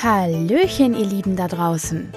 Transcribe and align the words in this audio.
Hallöchen, 0.00 0.94
ihr 0.94 1.06
Lieben 1.06 1.34
da 1.34 1.48
draußen. 1.48 2.12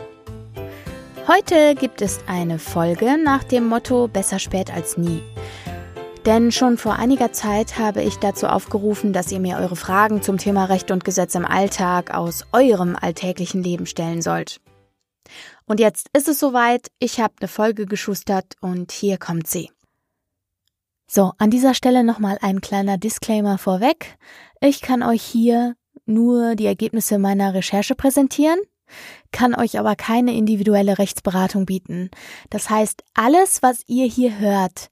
Heute 1.28 1.74
gibt 1.74 2.04
es 2.04 2.20
eine 2.28 2.60
Folge 2.60 3.18
nach 3.18 3.44
dem 3.44 3.66
Motto 3.66 4.08
Besser 4.08 4.38
spät 4.38 4.72
als 4.72 5.00
nie. 5.00 5.24
Denn 6.28 6.52
schon 6.52 6.78
vor 6.78 6.98
einiger 6.98 7.32
Zeit 7.32 7.80
habe 7.80 8.04
ich 8.04 8.18
dazu 8.18 8.46
aufgerufen, 8.46 9.14
dass 9.14 9.32
ihr 9.32 9.40
mir 9.40 9.58
eure 9.58 9.76
Fragen 9.76 10.22
zum 10.22 10.38
Thema 10.38 10.66
Recht 10.66 10.92
und 10.92 11.04
Gesetz 11.04 11.34
im 11.34 11.44
Alltag 11.44 12.14
aus 12.14 12.46
eurem 12.52 12.96
alltäglichen 12.96 13.64
Leben 13.64 13.88
stellen 13.88 14.22
sollt. 14.22 14.62
Und 15.66 15.80
jetzt 15.80 16.10
ist 16.14 16.28
es 16.28 16.40
soweit, 16.40 16.92
ich 17.00 17.20
habe 17.20 17.34
eine 17.40 17.48
Folge 17.48 17.88
geschustert 17.88 18.58
und 18.62 18.92
hier 18.92 19.18
kommt 19.18 19.48
sie. 19.48 19.72
So, 21.08 21.32
an 21.40 21.50
dieser 21.50 21.74
Stelle 21.74 22.04
nochmal 22.04 22.38
ein 22.42 22.62
kleiner 22.62 23.00
Disclaimer 23.00 23.58
vorweg. 23.58 24.20
Ich 24.60 24.82
kann 24.82 25.02
euch 25.02 25.24
hier 25.24 25.76
nur 26.12 26.56
die 26.56 26.66
Ergebnisse 26.66 27.18
meiner 27.18 27.54
Recherche 27.54 27.96
präsentieren, 27.96 28.60
kann 29.32 29.56
euch 29.56 29.80
aber 29.80 29.96
keine 29.96 30.34
individuelle 30.34 30.98
Rechtsberatung 30.98 31.66
bieten. 31.66 32.10
Das 32.50 32.70
heißt, 32.70 33.04
alles, 33.14 33.64
was 33.64 33.84
ihr 33.88 34.06
hier 34.06 34.40
hört 34.40 34.90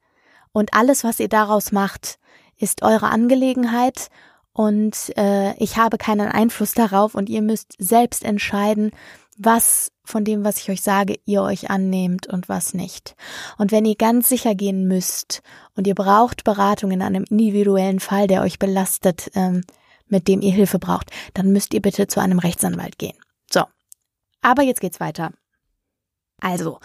und 0.51 0.73
alles, 0.73 1.03
was 1.03 1.19
ihr 1.19 1.29
daraus 1.29 1.71
macht, 1.71 2.19
ist 2.57 2.81
eure 2.81 3.09
Angelegenheit 3.09 4.09
und 4.53 5.17
äh, 5.17 5.53
ich 5.55 5.77
habe 5.77 5.97
keinen 5.97 6.27
Einfluss 6.27 6.73
darauf 6.73 7.15
und 7.15 7.29
ihr 7.29 7.41
müsst 7.41 7.75
selbst 7.77 8.23
entscheiden, 8.23 8.91
was 9.37 9.91
von 10.03 10.25
dem, 10.25 10.43
was 10.43 10.57
ich 10.57 10.69
euch 10.69 10.81
sage, 10.81 11.17
ihr 11.25 11.41
euch 11.43 11.69
annehmt 11.69 12.27
und 12.27 12.49
was 12.49 12.73
nicht. 12.73 13.15
Und 13.57 13.71
wenn 13.71 13.85
ihr 13.85 13.95
ganz 13.95 14.27
sicher 14.27 14.55
gehen 14.55 14.85
müsst 14.85 15.41
und 15.75 15.87
ihr 15.87 15.95
braucht 15.95 16.43
Beratung 16.43 16.91
in 16.91 17.01
einem 17.01 17.23
individuellen 17.29 18.01
Fall, 18.01 18.27
der 18.27 18.41
euch 18.41 18.59
belastet, 18.59 19.31
ähm, 19.35 19.61
mit 20.09 20.27
dem 20.27 20.41
ihr 20.41 20.53
Hilfe 20.53 20.79
braucht, 20.79 21.11
dann 21.33 21.51
müsst 21.51 21.73
ihr 21.73 21.81
bitte 21.81 22.07
zu 22.07 22.19
einem 22.19 22.39
Rechtsanwalt 22.39 22.97
gehen. 22.97 23.17
So. 23.51 23.63
Aber 24.41 24.63
jetzt 24.63 24.81
geht's 24.81 24.99
weiter. 24.99 25.31
Also, 26.41 26.79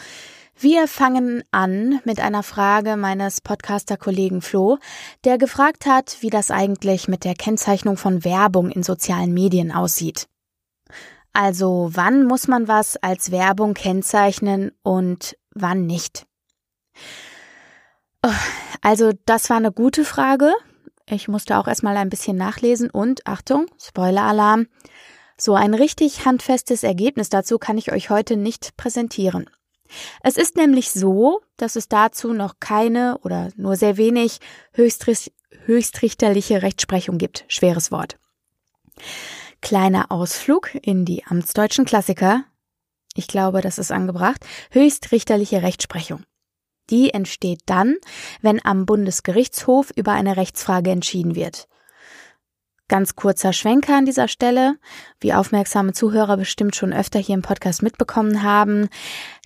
wir 0.57 0.87
fangen 0.87 1.43
an 1.51 2.01
mit 2.05 2.21
einer 2.21 2.43
Frage 2.43 2.97
meines 2.97 3.41
Podcaster-Kollegen 3.41 4.41
Flo, 4.41 4.79
der 5.25 5.37
gefragt 5.37 5.87
hat, 5.87 6.19
wie 6.21 6.31
das 6.31 6.51
eigentlich 6.51 7.09
mit 7.09 7.25
der 7.25 7.35
Kennzeichnung 7.35 7.97
von 7.97 8.25
Werbung 8.25 8.71
in 8.71 8.83
sozialen 8.83 9.35
Medien 9.35 9.73
aussieht. 9.73 10.29
Also, 11.33 11.91
wann 11.93 12.25
muss 12.25 12.47
man 12.47 12.69
was 12.69 12.97
als 12.97 13.33
Werbung 13.33 13.75
kennzeichnen 13.75 14.71
und 14.83 15.37
wann 15.53 15.87
nicht? 15.87 16.27
Oh, 18.25 18.31
also, 18.81 19.13
das 19.27 19.51
war 19.51 19.57
eine 19.57 19.73
gute 19.73 20.05
Frage. 20.05 20.53
Ich 21.09 21.29
musste 21.29 21.59
auch 21.59 21.69
erstmal 21.69 21.97
ein 21.97 22.09
bisschen 22.09 22.37
nachlesen 22.37 22.91
und 22.91 23.27
Achtung, 23.27 23.67
Spoiler-Alarm. 23.79 24.67
So 25.37 25.55
ein 25.55 25.75
richtig 25.75 26.25
handfestes 26.25 26.83
Ergebnis 26.83 27.29
dazu 27.29 27.59
kann 27.59 27.77
ich 27.77 27.93
euch 27.93 28.09
heute 28.11 28.37
nicht 28.37 28.77
präsentieren. 28.77 29.51
Es 30.23 30.37
ist 30.37 30.57
nämlich 30.57 30.91
so, 30.91 31.41
dass 31.57 31.77
es 31.77 31.89
dazu 31.89 32.33
noch 32.33 32.55
keine 32.59 33.19
oder 33.19 33.51
nur 33.57 33.77
sehr 33.77 33.97
wenig 33.97 34.39
höchstrichterliche 34.73 36.63
Rechtsprechung 36.63 37.19
gibt. 37.19 37.45
Schweres 37.49 37.93
Wort. 37.93 38.19
Kleiner 39.61 40.11
Ausflug 40.11 40.75
in 40.75 41.05
die 41.05 41.25
amtsdeutschen 41.25 41.85
Klassiker. 41.85 42.45
Ich 43.15 43.29
glaube, 43.29 43.61
das 43.61 43.79
ist 43.79 43.93
angebracht. 43.93 44.45
Höchstrichterliche 44.71 45.63
Rechtsprechung. 45.63 46.25
Die 46.91 47.11
entsteht 47.11 47.61
dann, 47.67 47.97
wenn 48.43 48.65
am 48.65 48.87
Bundesgerichtshof 48.87 49.91
über 49.97 50.13
eine 50.13 50.37
Rechtsfrage 50.37 50.91
entschieden 50.91 51.35
wird. 51.35 51.69
Ganz 52.89 53.17
kurzer 53.17 53.53
Schwenker 53.53 53.97
an 53.97 54.05
dieser 54.05 54.29
Stelle. 54.29 54.77
Wie 55.19 55.33
aufmerksame 55.33 55.95
Zuhörer 55.95 56.37
bestimmt 56.37 56.77
schon 56.77 56.93
öfter 56.93 57.19
hier 57.19 57.35
im 57.35 57.43
Podcast 57.43 57.83
mitbekommen 57.83 58.43
haben, 58.43 58.89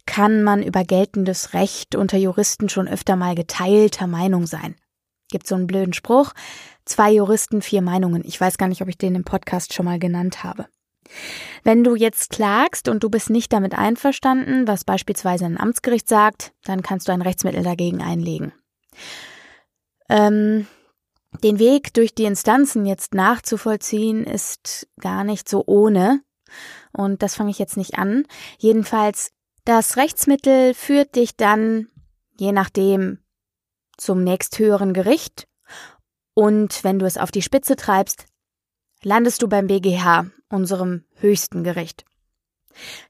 kann 0.06 0.42
man 0.42 0.62
über 0.62 0.82
geltendes 0.84 1.54
Recht 1.54 1.94
unter 1.94 2.18
Juristen 2.18 2.68
schon 2.68 2.88
öfter 2.88 3.14
mal 3.14 3.34
geteilter 3.34 4.06
Meinung 4.06 4.46
sein. 4.46 4.74
Gibt 5.30 5.46
so 5.46 5.54
einen 5.54 5.66
blöden 5.66 5.92
Spruch. 5.92 6.32
Zwei 6.84 7.12
Juristen, 7.12 7.62
vier 7.62 7.82
Meinungen. 7.82 8.22
Ich 8.24 8.40
weiß 8.40 8.58
gar 8.58 8.66
nicht, 8.66 8.82
ob 8.82 8.88
ich 8.88 8.98
den 8.98 9.14
im 9.14 9.24
Podcast 9.24 9.74
schon 9.74 9.84
mal 9.84 9.98
genannt 9.98 10.42
habe. 10.42 10.66
Wenn 11.64 11.84
du 11.84 11.94
jetzt 11.94 12.30
klagst 12.30 12.88
und 12.88 13.02
du 13.02 13.10
bist 13.10 13.30
nicht 13.30 13.52
damit 13.52 13.76
einverstanden, 13.76 14.66
was 14.66 14.84
beispielsweise 14.84 15.44
ein 15.46 15.58
Amtsgericht 15.58 16.08
sagt, 16.08 16.52
dann 16.64 16.82
kannst 16.82 17.08
du 17.08 17.12
ein 17.12 17.22
Rechtsmittel 17.22 17.62
dagegen 17.62 18.02
einlegen. 18.02 18.52
Ähm, 20.08 20.66
den 21.42 21.58
Weg 21.58 21.92
durch 21.94 22.14
die 22.14 22.24
Instanzen 22.24 22.86
jetzt 22.86 23.14
nachzuvollziehen, 23.14 24.24
ist 24.24 24.88
gar 25.00 25.24
nicht 25.24 25.48
so 25.48 25.64
ohne. 25.66 26.22
Und 26.92 27.22
das 27.22 27.34
fange 27.34 27.50
ich 27.50 27.58
jetzt 27.58 27.76
nicht 27.76 27.98
an. 27.98 28.24
Jedenfalls, 28.58 29.30
das 29.64 29.96
Rechtsmittel 29.96 30.74
führt 30.74 31.14
dich 31.14 31.36
dann, 31.36 31.88
je 32.38 32.52
nachdem, 32.52 33.18
zum 33.98 34.24
nächsthöheren 34.24 34.94
Gericht. 34.94 35.46
Und 36.34 36.84
wenn 36.84 36.98
du 36.98 37.06
es 37.06 37.18
auf 37.18 37.30
die 37.30 37.42
Spitze 37.42 37.76
treibst, 37.76 38.26
landest 39.02 39.42
du 39.42 39.48
beim 39.48 39.66
BGH, 39.66 40.26
unserem 40.48 41.04
höchsten 41.16 41.64
Gericht. 41.64 42.04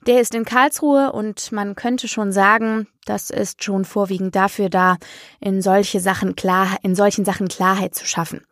Der 0.07 0.21
ist 0.21 0.35
in 0.35 0.45
Karlsruhe 0.45 1.13
und 1.13 1.53
man 1.53 1.75
könnte 1.75 2.09
schon 2.09 2.33
sagen, 2.33 2.89
das 3.05 3.31
ist 3.31 3.65
schon 3.65 3.85
vorwiegend 3.85 4.35
dafür 4.35 4.71
da, 4.71 4.97
in 5.41 5.61
solche 5.63 6.01
Sachen 6.01 6.37
klar, 6.37 6.79
in 6.83 6.95
solchen 6.95 7.25
Sachen 7.25 7.49
Klarheit 7.49 7.95
zu 7.95 8.07
schaffen. 8.07 8.47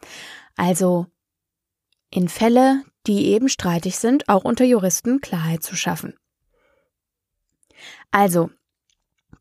Also 0.57 1.07
in 2.11 2.29
Fälle, 2.29 2.83
die 3.07 3.27
eben 3.27 3.49
streitig 3.49 3.99
sind, 3.99 4.29
auch 4.29 4.45
unter 4.45 4.65
Juristen 4.65 5.21
Klarheit 5.21 5.63
zu 5.63 5.77
schaffen. 5.77 6.15
Also, 8.11 8.51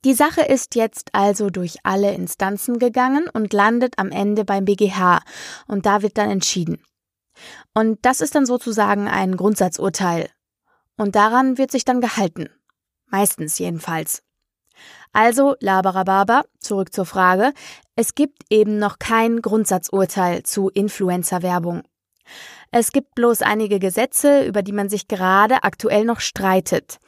die 0.03 0.13
Sache 0.13 0.41
ist 0.41 0.75
jetzt 0.75 1.09
also 1.13 1.49
durch 1.49 1.77
alle 1.83 2.13
Instanzen 2.13 2.77
gegangen 2.77 3.27
und 3.33 3.53
landet 3.53 3.97
am 3.97 4.11
Ende 4.11 4.45
beim 4.45 4.65
BGH 4.65 5.21
und 5.67 5.85
da 5.85 6.01
wird 6.01 6.17
dann 6.17 6.29
entschieden. 6.29 6.83
Und 7.73 7.99
das 8.03 8.21
ist 8.21 8.35
dann 8.35 8.45
sozusagen 8.45 9.07
ein 9.07 9.37
Grundsatzurteil. 9.37 10.29
Und 10.97 11.15
daran 11.15 11.57
wird 11.57 11.71
sich 11.71 11.85
dann 11.85 12.01
gehalten. 12.01 12.49
Meistens 13.07 13.59
jedenfalls. 13.59 14.23
Also, 15.13 15.55
Labarababa, 15.59 16.43
zurück 16.59 16.93
zur 16.93 17.05
Frage. 17.05 17.53
Es 17.95 18.15
gibt 18.15 18.43
eben 18.49 18.77
noch 18.79 18.99
kein 18.99 19.41
Grundsatzurteil 19.41 20.43
zu 20.43 20.69
Influencer-Werbung. 20.69 21.83
Es 22.71 22.91
gibt 22.91 23.15
bloß 23.15 23.41
einige 23.41 23.79
Gesetze, 23.79 24.43
über 24.43 24.61
die 24.61 24.73
man 24.73 24.89
sich 24.89 25.07
gerade 25.07 25.63
aktuell 25.63 26.03
noch 26.03 26.19
streitet. 26.19 26.99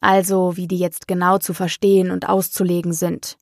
Also, 0.00 0.56
wie 0.56 0.68
die 0.68 0.78
jetzt 0.78 1.08
genau 1.08 1.38
zu 1.38 1.54
verstehen 1.54 2.10
und 2.10 2.28
auszulegen 2.28 2.92
sind. 2.92 3.36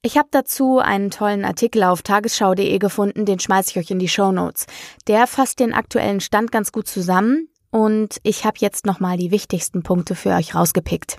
Ich 0.00 0.16
habe 0.16 0.28
dazu 0.30 0.78
einen 0.78 1.10
tollen 1.10 1.44
Artikel 1.44 1.82
auf 1.82 2.02
tagesschau.de 2.02 2.78
gefunden, 2.78 3.24
den 3.24 3.40
schmeiße 3.40 3.70
ich 3.70 3.78
euch 3.78 3.90
in 3.90 3.98
die 3.98 4.08
Show 4.08 4.30
Notes. 4.30 4.66
Der 5.08 5.26
fasst 5.26 5.58
den 5.58 5.74
aktuellen 5.74 6.20
Stand 6.20 6.52
ganz 6.52 6.70
gut 6.70 6.86
zusammen 6.86 7.48
und 7.70 8.18
ich 8.22 8.44
habe 8.44 8.58
jetzt 8.60 8.86
nochmal 8.86 9.16
die 9.16 9.32
wichtigsten 9.32 9.82
Punkte 9.82 10.14
für 10.14 10.30
euch 10.30 10.54
rausgepickt. 10.54 11.18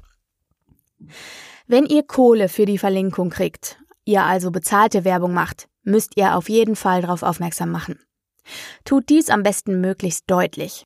Wenn 1.67 1.85
ihr 1.85 2.03
Kohle 2.03 2.47
für 2.47 2.65
die 2.65 2.77
Verlinkung 2.77 3.29
kriegt, 3.29 3.79
ihr 4.05 4.23
also 4.23 4.49
bezahlte 4.49 5.03
Werbung 5.03 5.33
macht, 5.33 5.67
müsst 5.83 6.15
ihr 6.15 6.37
auf 6.37 6.47
jeden 6.47 6.77
Fall 6.77 7.01
darauf 7.01 7.21
aufmerksam 7.21 7.71
machen. 7.71 7.99
Tut 8.85 9.09
dies 9.09 9.29
am 9.29 9.43
besten 9.43 9.81
möglichst 9.81 10.23
deutlich. 10.31 10.85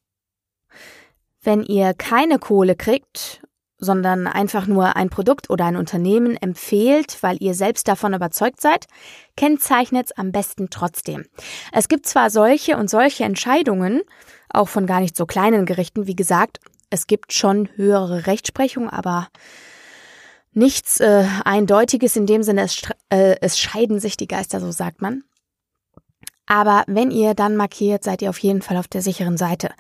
Wenn 1.44 1.62
ihr 1.62 1.94
keine 1.94 2.40
Kohle 2.40 2.76
kriegt 2.76 3.43
sondern 3.84 4.28
einfach 4.28 4.68
nur 4.68 4.96
ein 4.96 5.10
Produkt 5.10 5.50
oder 5.50 5.66
ein 5.66 5.76
Unternehmen 5.76 6.36
empfehlt, 6.38 7.18
weil 7.22 7.38
ihr 7.40 7.54
selbst 7.54 7.88
davon 7.88 8.14
überzeugt 8.14 8.62
seid, 8.62 8.88
kennzeichnet 9.38 10.08
es 10.08 10.18
am 10.18 10.32
besten 10.32 10.70
trotzdem. 10.70 11.26
Es 11.72 11.88
gibt 11.88 12.06
zwar 12.06 12.30
solche 12.30 12.78
und 12.78 12.90
solche 12.90 13.24
Entscheidungen, 13.24 14.02
auch 14.50 14.70
von 14.70 14.86
gar 14.86 15.02
nicht 15.02 15.16
so 15.16 15.26
kleinen 15.26 15.66
Gerichten, 15.66 16.08
wie 16.08 16.16
gesagt, 16.16 16.60
es 16.90 17.08
gibt 17.08 17.34
schon 17.34 17.70
höhere 17.76 18.28
Rechtsprechung, 18.28 18.90
aber 18.90 19.28
nichts 20.54 21.00
äh, 21.00 21.26
Eindeutiges 21.44 22.16
in 22.16 22.26
dem 22.26 22.44
Sinne, 22.44 22.62
es, 22.62 22.82
äh, 23.10 23.36
es 23.42 23.58
scheiden 23.58 24.00
sich 24.00 24.18
die 24.18 24.28
Geister, 24.28 24.60
so 24.60 24.72
sagt 24.72 25.02
man. 25.02 25.24
Aber 26.46 26.84
wenn 26.88 27.10
ihr 27.10 27.34
dann 27.34 27.56
markiert, 27.56 28.04
seid 28.04 28.22
ihr 28.22 28.30
auf 28.30 28.40
jeden 28.40 28.62
Fall 28.62 28.78
auf 28.78 28.88
der 28.88 29.02
sicheren 29.02 29.38
Seite. 29.38 29.72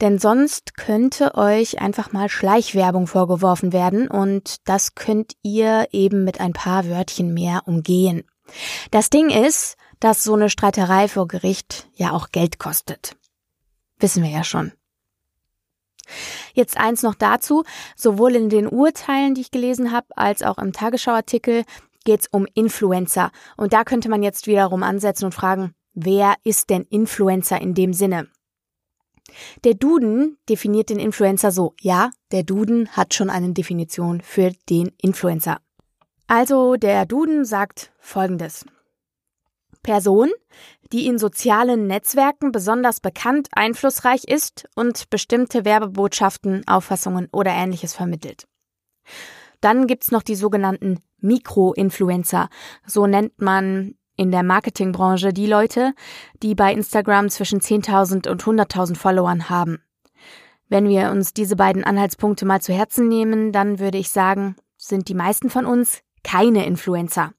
Denn 0.00 0.18
sonst 0.18 0.76
könnte 0.76 1.34
euch 1.34 1.80
einfach 1.80 2.12
mal 2.12 2.28
Schleichwerbung 2.28 3.06
vorgeworfen 3.06 3.72
werden 3.72 4.08
und 4.08 4.56
das 4.68 4.94
könnt 4.94 5.32
ihr 5.42 5.88
eben 5.92 6.24
mit 6.24 6.40
ein 6.40 6.52
paar 6.52 6.88
Wörtchen 6.88 7.32
mehr 7.32 7.62
umgehen. 7.66 8.24
Das 8.90 9.10
Ding 9.10 9.30
ist, 9.30 9.76
dass 9.98 10.22
so 10.24 10.34
eine 10.34 10.50
Streiterei 10.50 11.08
vor 11.08 11.28
Gericht 11.28 11.88
ja 11.94 12.12
auch 12.12 12.30
Geld 12.32 12.58
kostet. 12.58 13.16
Wissen 13.98 14.22
wir 14.22 14.30
ja 14.30 14.44
schon. 14.44 14.72
Jetzt 16.54 16.76
eins 16.76 17.02
noch 17.02 17.14
dazu, 17.14 17.64
sowohl 17.96 18.34
in 18.34 18.48
den 18.48 18.66
Urteilen, 18.66 19.34
die 19.34 19.42
ich 19.42 19.50
gelesen 19.50 19.92
habe, 19.92 20.08
als 20.16 20.42
auch 20.42 20.58
im 20.58 20.72
Tagesschauartikel 20.72 21.64
geht 22.04 22.20
es 22.20 22.26
um 22.28 22.46
Influencer. 22.54 23.30
Und 23.56 23.72
da 23.72 23.84
könnte 23.84 24.08
man 24.08 24.22
jetzt 24.22 24.46
wiederum 24.46 24.82
ansetzen 24.82 25.26
und 25.26 25.34
fragen, 25.34 25.74
Wer 25.94 26.34
ist 26.44 26.70
denn 26.70 26.84
Influencer 26.84 27.60
in 27.60 27.74
dem 27.74 27.92
Sinne? 27.92 28.28
Der 29.64 29.74
Duden 29.74 30.38
definiert 30.48 30.90
den 30.90 30.98
Influencer 30.98 31.50
so. 31.50 31.74
Ja, 31.80 32.10
der 32.32 32.42
Duden 32.42 32.88
hat 32.90 33.14
schon 33.14 33.30
eine 33.30 33.52
Definition 33.52 34.20
für 34.20 34.52
den 34.68 34.92
Influencer. 35.00 35.60
Also 36.26 36.76
der 36.76 37.06
Duden 37.06 37.44
sagt 37.44 37.92
Folgendes. 37.98 38.64
Person, 39.82 40.30
die 40.92 41.06
in 41.06 41.18
sozialen 41.18 41.86
Netzwerken 41.86 42.52
besonders 42.52 43.00
bekannt, 43.00 43.48
einflussreich 43.52 44.24
ist 44.24 44.68
und 44.74 45.08
bestimmte 45.10 45.64
Werbebotschaften, 45.64 46.66
Auffassungen 46.68 47.28
oder 47.32 47.52
ähnliches 47.52 47.94
vermittelt. 47.94 48.46
Dann 49.60 49.86
gibt's 49.86 50.10
noch 50.10 50.22
die 50.22 50.34
sogenannten 50.34 51.00
Mikroinfluencer. 51.18 52.48
So 52.86 53.06
nennt 53.06 53.40
man 53.40 53.94
in 54.20 54.30
der 54.30 54.42
Marketingbranche 54.42 55.32
die 55.32 55.46
Leute, 55.46 55.94
die 56.42 56.54
bei 56.54 56.74
Instagram 56.74 57.30
zwischen 57.30 57.60
10.000 57.60 58.28
und 58.28 58.44
100.000 58.44 58.94
Followern 58.94 59.48
haben. 59.48 59.82
Wenn 60.68 60.88
wir 60.88 61.10
uns 61.10 61.32
diese 61.32 61.56
beiden 61.56 61.84
Anhaltspunkte 61.84 62.44
mal 62.44 62.60
zu 62.60 62.74
Herzen 62.74 63.08
nehmen, 63.08 63.50
dann 63.50 63.78
würde 63.78 63.96
ich 63.96 64.10
sagen, 64.10 64.56
sind 64.76 65.08
die 65.08 65.14
meisten 65.14 65.48
von 65.48 65.64
uns 65.64 66.02
keine 66.22 66.66
Influencer. 66.66 67.32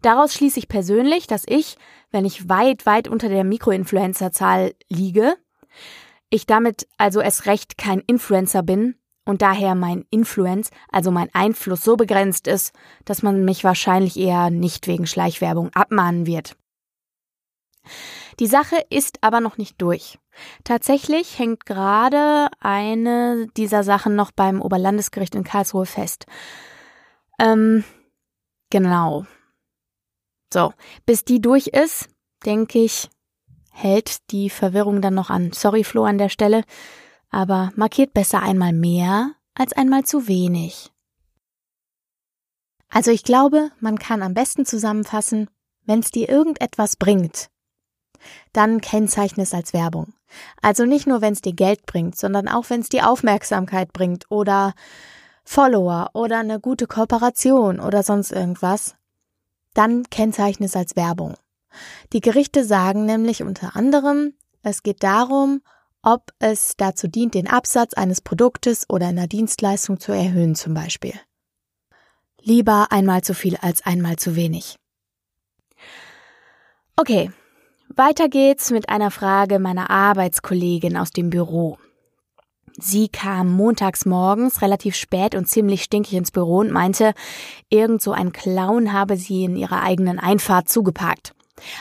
Daraus 0.00 0.34
schließe 0.34 0.60
ich 0.60 0.68
persönlich, 0.68 1.26
dass 1.26 1.42
ich, 1.48 1.76
wenn 2.12 2.24
ich 2.24 2.48
weit, 2.48 2.86
weit 2.86 3.08
unter 3.08 3.28
der 3.28 3.42
Mikroinfluencer-Zahl 3.42 4.74
liege, 4.88 5.34
ich 6.30 6.46
damit 6.46 6.86
also 6.96 7.20
erst 7.20 7.46
recht 7.46 7.76
kein 7.76 7.98
Influencer 8.06 8.62
bin 8.62 8.94
und 9.28 9.42
daher 9.42 9.74
mein 9.74 10.06
Influence, 10.08 10.70
also 10.90 11.10
mein 11.10 11.28
Einfluss 11.34 11.84
so 11.84 11.98
begrenzt 11.98 12.46
ist, 12.46 12.72
dass 13.04 13.22
man 13.22 13.44
mich 13.44 13.62
wahrscheinlich 13.62 14.16
eher 14.16 14.48
nicht 14.48 14.86
wegen 14.86 15.06
Schleichwerbung 15.06 15.68
abmahnen 15.74 16.24
wird. 16.24 16.56
Die 18.40 18.46
Sache 18.46 18.76
ist 18.88 19.18
aber 19.22 19.40
noch 19.40 19.58
nicht 19.58 19.82
durch. 19.82 20.18
Tatsächlich 20.64 21.38
hängt 21.38 21.66
gerade 21.66 22.48
eine 22.60 23.48
dieser 23.54 23.84
Sachen 23.84 24.16
noch 24.16 24.30
beim 24.30 24.62
Oberlandesgericht 24.62 25.34
in 25.34 25.44
Karlsruhe 25.44 25.84
fest. 25.84 26.24
Ähm, 27.38 27.84
genau. 28.70 29.26
So, 30.50 30.72
bis 31.04 31.26
die 31.26 31.42
durch 31.42 31.66
ist, 31.66 32.08
denke 32.46 32.78
ich, 32.78 33.10
hält 33.72 34.30
die 34.30 34.48
Verwirrung 34.48 35.02
dann 35.02 35.14
noch 35.14 35.28
an. 35.28 35.52
Sorry, 35.52 35.84
Flo, 35.84 36.04
an 36.04 36.16
der 36.16 36.30
Stelle 36.30 36.62
aber 37.30 37.72
markiert 37.76 38.14
besser 38.14 38.42
einmal 38.42 38.72
mehr 38.72 39.32
als 39.54 39.72
einmal 39.72 40.04
zu 40.04 40.28
wenig. 40.28 40.90
Also 42.88 43.10
ich 43.10 43.22
glaube, 43.22 43.70
man 43.80 43.98
kann 43.98 44.22
am 44.22 44.34
besten 44.34 44.64
zusammenfassen, 44.64 45.50
wenn 45.84 46.00
es 46.00 46.10
dir 46.10 46.28
irgendetwas 46.28 46.96
bringt, 46.96 47.50
dann 48.52 48.80
kennzeichne 48.80 49.42
es 49.42 49.54
als 49.54 49.72
Werbung. 49.72 50.14
Also 50.62 50.84
nicht 50.84 51.06
nur, 51.06 51.20
wenn 51.20 51.32
es 51.32 51.40
dir 51.40 51.54
Geld 51.54 51.86
bringt, 51.86 52.16
sondern 52.16 52.48
auch, 52.48 52.70
wenn 52.70 52.80
es 52.80 52.88
dir 52.88 53.08
Aufmerksamkeit 53.08 53.92
bringt 53.92 54.26
oder 54.30 54.74
Follower 55.44 56.10
oder 56.12 56.40
eine 56.40 56.60
gute 56.60 56.86
Kooperation 56.86 57.80
oder 57.80 58.02
sonst 58.02 58.32
irgendwas, 58.32 58.96
dann 59.74 60.04
kennzeichne 60.10 60.66
es 60.66 60.76
als 60.76 60.96
Werbung. 60.96 61.34
Die 62.12 62.20
Gerichte 62.20 62.64
sagen 62.64 63.06
nämlich 63.06 63.42
unter 63.42 63.76
anderem, 63.76 64.34
es 64.62 64.82
geht 64.82 65.02
darum, 65.02 65.62
ob 66.12 66.32
es 66.38 66.74
dazu 66.76 67.06
dient, 67.06 67.34
den 67.34 67.48
Absatz 67.48 67.92
eines 67.92 68.22
Produktes 68.22 68.88
oder 68.88 69.08
einer 69.08 69.26
Dienstleistung 69.26 70.00
zu 70.00 70.12
erhöhen 70.12 70.54
zum 70.54 70.72
Beispiel. 70.72 71.12
Lieber 72.40 72.88
einmal 72.90 73.22
zu 73.22 73.34
viel 73.34 73.56
als 73.56 73.84
einmal 73.84 74.16
zu 74.16 74.34
wenig. 74.34 74.76
Okay, 76.96 77.30
weiter 77.94 78.28
geht's 78.28 78.70
mit 78.70 78.88
einer 78.88 79.10
Frage 79.10 79.58
meiner 79.58 79.90
Arbeitskollegin 79.90 80.96
aus 80.96 81.10
dem 81.10 81.28
Büro. 81.28 81.78
Sie 82.80 83.08
kam 83.08 83.52
montags 83.52 84.06
morgens 84.06 84.62
relativ 84.62 84.94
spät 84.94 85.34
und 85.34 85.46
ziemlich 85.46 85.82
stinkig 85.82 86.14
ins 86.14 86.30
Büro 86.30 86.58
und 86.58 86.70
meinte, 86.70 87.12
irgend 87.68 88.00
so 88.00 88.12
ein 88.12 88.32
Clown 88.32 88.92
habe 88.92 89.16
sie 89.16 89.44
in 89.44 89.56
ihrer 89.56 89.82
eigenen 89.82 90.18
Einfahrt 90.18 90.68
zugeparkt. 90.68 91.34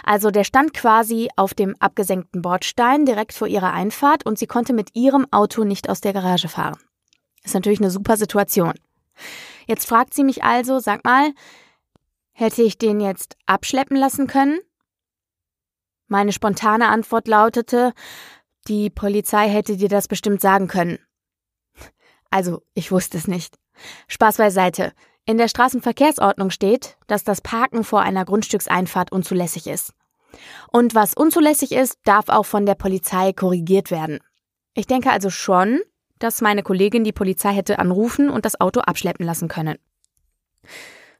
Also 0.03 0.31
der 0.31 0.44
stand 0.44 0.74
quasi 0.74 1.29
auf 1.35 1.53
dem 1.53 1.75
abgesenkten 1.79 2.41
Bordstein 2.41 3.06
direkt 3.06 3.33
vor 3.33 3.47
ihrer 3.47 3.74
Einfahrt 3.74 4.25
und 4.25 4.38
sie 4.38 4.47
konnte 4.47 4.74
mit 4.74 4.95
ihrem 4.95 5.27
Auto 5.31 5.63
nicht 5.63 5.89
aus 5.89 6.01
der 6.01 6.13
Garage 6.13 6.50
fahren. 6.50 6.77
Ist 7.44 7.53
natürlich 7.53 7.79
eine 7.79 7.91
super 7.91 8.18
Situation. 8.18 8.74
Jetzt 9.68 9.88
fragt 9.88 10.13
sie 10.13 10.24
mich 10.24 10.44
also, 10.44 10.79
sag 10.79 11.03
mal, 11.06 11.33
hätte 12.31 12.62
ich 12.62 12.77
den 12.77 13.00
jetzt 13.00 13.38
abschleppen 13.45 13.97
lassen 13.97 14.27
können? 14.27 14.59
Meine 16.07 16.31
spontane 16.31 16.88
Antwort 16.88 17.27
lautete, 17.27 17.94
die 18.68 18.89
Polizei 18.89 19.50
hätte 19.50 19.77
dir 19.77 19.89
das 19.89 20.07
bestimmt 20.07 20.41
sagen 20.41 20.68
können. 20.68 21.00
Also, 22.29 22.63
ich 22.74 22.91
wusste 22.91 23.18
es 23.18 23.27
nicht. 23.27 23.57
Spaß 24.07 24.38
beiseite. 24.38 24.94
In 25.27 25.38
der 25.38 25.50
Straßenverkehrsordnung 25.50 26.51
steht, 26.51 26.97
dass 27.07 27.25
das 27.25 27.41
Parken 27.41 27.83
vor 27.83 28.01
einer 28.01 28.24
Grundstückseinfahrt 28.24 29.12
unzulässig 29.12 29.68
ist. 29.68 29.94
Und 30.71 30.95
was 30.95 31.13
unzulässig 31.13 31.74
ist, 31.74 32.00
darf 32.06 32.29
auch 32.29 32.45
von 32.45 32.65
der 32.65 32.75
Polizei 32.75 33.33
korrigiert 33.33 33.91
werden. 33.91 34.19
Ich 34.74 34.88
denke 34.88 35.12
also 35.12 35.29
schon, 35.29 35.81
dass 36.19 36.39
meine 36.39 36.63
Kollegin 36.63 37.03
die 37.03 37.12
Polizei 37.12 37.51
hätte 37.51 37.77
anrufen 37.77 38.29
und 38.29 38.45
das 38.45 38.62
Auto 38.62 38.79
abschleppen 38.79 39.25
lassen 39.25 39.50
können. 39.50 39.77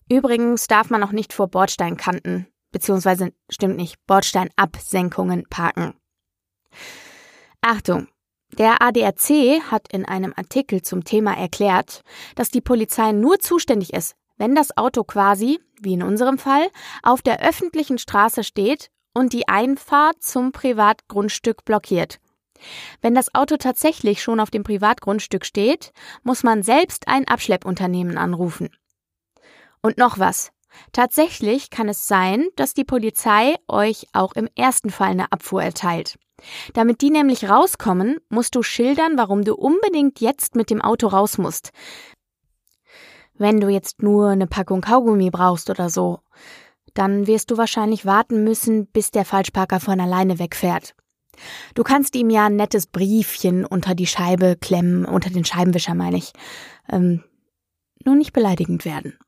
Übrigens 0.10 0.68
darf 0.68 0.90
man 0.90 1.04
auch 1.04 1.12
nicht 1.12 1.34
vor 1.34 1.50
Bordsteinkanten, 1.50 2.48
beziehungsweise 2.72 3.34
stimmt 3.50 3.76
nicht, 3.76 3.98
Bordsteinabsenkungen 4.08 5.50
parken. 5.50 5.96
Achtung, 7.60 8.08
der 8.52 8.82
ADAC 8.82 9.62
hat 9.70 9.92
in 9.92 10.06
einem 10.06 10.34
Artikel 10.36 10.82
zum 10.82 11.04
Thema 11.04 11.38
erklärt, 11.38 12.04
dass 12.36 12.50
die 12.50 12.62
Polizei 12.62 13.12
nur 13.12 13.40
zuständig 13.40 13.94
ist, 13.94 14.16
wenn 14.38 14.56
das 14.56 14.78
Auto 14.78 15.04
quasi, 15.04 15.60
wie 15.82 15.94
in 15.94 16.04
unserem 16.04 16.38
Fall, 16.38 16.68
auf 17.04 17.22
der 17.22 17.42
öffentlichen 17.42 17.98
Straße 17.98 18.44
steht 18.44 18.90
und 19.14 19.34
die 19.34 19.48
Einfahrt 19.48 20.24
zum 20.24 20.52
Privatgrundstück 20.52 21.66
blockiert. 21.66 22.20
Wenn 23.02 23.14
das 23.14 23.34
Auto 23.36 23.58
tatsächlich 23.58 24.24
schon 24.24 24.40
auf 24.40 24.50
dem 24.50 24.64
Privatgrundstück 24.64 25.46
steht, 25.46 25.92
muss 26.24 26.44
man 26.44 26.64
selbst 26.64 27.08
ein 27.08 27.28
Abschleppunternehmen 27.28 28.18
anrufen. 28.18 28.70
Und 29.82 29.98
noch 29.98 30.18
was. 30.18 30.52
Tatsächlich 30.92 31.70
kann 31.70 31.90
es 31.90 32.08
sein, 32.08 32.48
dass 32.56 32.74
die 32.74 32.84
Polizei 32.84 33.56
euch 33.68 34.08
auch 34.14 34.34
im 34.34 34.50
ersten 34.56 34.90
Fall 34.90 35.10
eine 35.10 35.32
Abfuhr 35.32 35.64
erteilt. 35.64 36.18
Damit 36.74 37.02
die 37.02 37.10
nämlich 37.10 37.50
rauskommen, 37.50 38.18
musst 38.30 38.56
du 38.56 38.64
schildern, 38.64 39.18
warum 39.18 39.44
du 39.44 39.56
unbedingt 39.56 40.22
jetzt 40.22 40.56
mit 40.56 40.70
dem 40.70 40.82
Auto 40.82 41.08
raus 41.08 41.38
musst. 41.38 41.72
Wenn 43.36 43.60
du 43.60 43.70
jetzt 43.70 44.02
nur 44.02 44.30
eine 44.30 44.48
Packung 44.48 44.82
Kaugummi 44.82 45.30
brauchst 45.30 45.70
oder 45.70 45.90
so, 45.90 46.20
dann 46.94 47.28
wirst 47.28 47.52
du 47.52 47.58
wahrscheinlich 47.58 48.06
warten 48.06 48.44
müssen, 48.44 48.88
bis 48.88 49.12
der 49.12 49.26
Falschparker 49.26 49.80
von 49.80 50.00
alleine 50.00 50.40
wegfährt. 50.40 50.96
Du 51.76 51.84
kannst 51.84 52.16
ihm 52.16 52.32
ja 52.32 52.48
ein 52.48 52.56
nettes 52.56 52.88
Briefchen 52.88 53.64
unter 53.66 53.94
die 53.94 54.08
Scheibe 54.08 54.58
klemmen, 54.60 55.06
unter 55.06 55.30
den 55.30 55.46
Scheibenwischer 55.46 55.94
meine 55.94 56.18
ich. 56.18 56.34
Ähm, 56.90 57.24
nur 58.04 58.16
nicht 58.16 58.34
beleidigend 58.34 58.86
werden. 58.86 59.20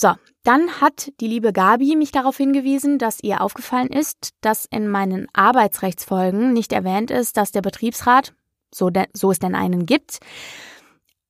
So, 0.00 0.14
dann 0.44 0.80
hat 0.80 1.12
die 1.20 1.26
liebe 1.26 1.52
Gabi 1.52 1.94
mich 1.94 2.10
darauf 2.10 2.38
hingewiesen, 2.38 2.98
dass 2.98 3.22
ihr 3.22 3.42
aufgefallen 3.42 3.88
ist, 3.88 4.30
dass 4.40 4.64
in 4.64 4.88
meinen 4.88 5.28
Arbeitsrechtsfolgen 5.34 6.54
nicht 6.54 6.72
erwähnt 6.72 7.10
ist, 7.10 7.36
dass 7.36 7.52
der 7.52 7.60
Betriebsrat, 7.60 8.32
so, 8.74 8.88
de, 8.88 9.08
so 9.12 9.30
es 9.30 9.40
denn 9.40 9.54
einen 9.54 9.84
gibt, 9.84 10.20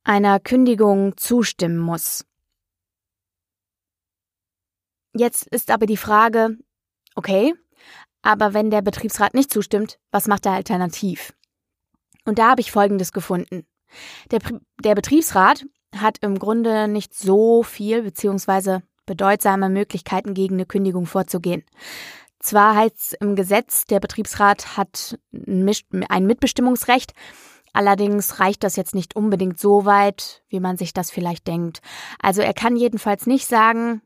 einer 0.04 0.38
Kündigung 0.38 1.16
zustimmen 1.16 1.78
muss. 1.78 2.24
Jetzt 5.14 5.48
ist 5.48 5.72
aber 5.72 5.86
die 5.86 5.96
Frage, 5.96 6.56
okay, 7.16 7.54
aber 8.22 8.54
wenn 8.54 8.70
der 8.70 8.82
Betriebsrat 8.82 9.34
nicht 9.34 9.52
zustimmt, 9.52 9.98
was 10.12 10.28
macht 10.28 10.46
er 10.46 10.52
alternativ? 10.52 11.34
Und 12.24 12.38
da 12.38 12.50
habe 12.50 12.60
ich 12.60 12.70
Folgendes 12.70 13.10
gefunden. 13.10 13.66
Der, 14.30 14.38
der 14.78 14.94
Betriebsrat 14.94 15.64
hat 15.96 16.18
im 16.22 16.38
Grunde 16.38 16.88
nicht 16.88 17.14
so 17.14 17.62
viel 17.62 18.02
beziehungsweise 18.02 18.82
bedeutsame 19.06 19.68
Möglichkeiten 19.68 20.34
gegen 20.34 20.54
eine 20.54 20.66
Kündigung 20.66 21.06
vorzugehen. 21.06 21.64
Zwar 22.38 22.74
heißt 22.74 23.18
im 23.20 23.36
Gesetz, 23.36 23.84
der 23.84 24.00
Betriebsrat 24.00 24.76
hat 24.76 25.18
ein 25.32 26.26
Mitbestimmungsrecht, 26.26 27.12
allerdings 27.72 28.40
reicht 28.40 28.64
das 28.64 28.76
jetzt 28.76 28.94
nicht 28.94 29.14
unbedingt 29.14 29.60
so 29.60 29.84
weit, 29.84 30.42
wie 30.48 30.60
man 30.60 30.76
sich 30.76 30.92
das 30.92 31.10
vielleicht 31.10 31.46
denkt. 31.46 31.80
Also 32.20 32.40
er 32.40 32.54
kann 32.54 32.76
jedenfalls 32.76 33.26
nicht 33.26 33.46
sagen, 33.46 34.00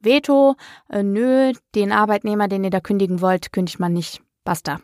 Veto, 0.00 0.54
äh, 0.88 1.02
nö, 1.02 1.52
den 1.74 1.92
Arbeitnehmer, 1.92 2.48
den 2.48 2.64
ihr 2.64 2.70
da 2.70 2.80
kündigen 2.80 3.20
wollt, 3.20 3.52
kündigt 3.52 3.80
man 3.80 3.92
nicht. 3.92 4.22
Basta. 4.44 4.80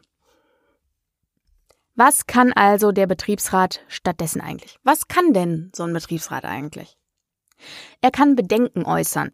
Was 1.96 2.26
kann 2.26 2.52
also 2.52 2.90
der 2.90 3.06
Betriebsrat 3.06 3.80
stattdessen 3.88 4.40
eigentlich? 4.40 4.78
Was 4.82 5.06
kann 5.06 5.32
denn 5.32 5.70
so 5.74 5.84
ein 5.84 5.92
Betriebsrat 5.92 6.44
eigentlich? 6.44 6.96
Er 8.00 8.10
kann 8.10 8.34
Bedenken 8.34 8.84
äußern. 8.84 9.30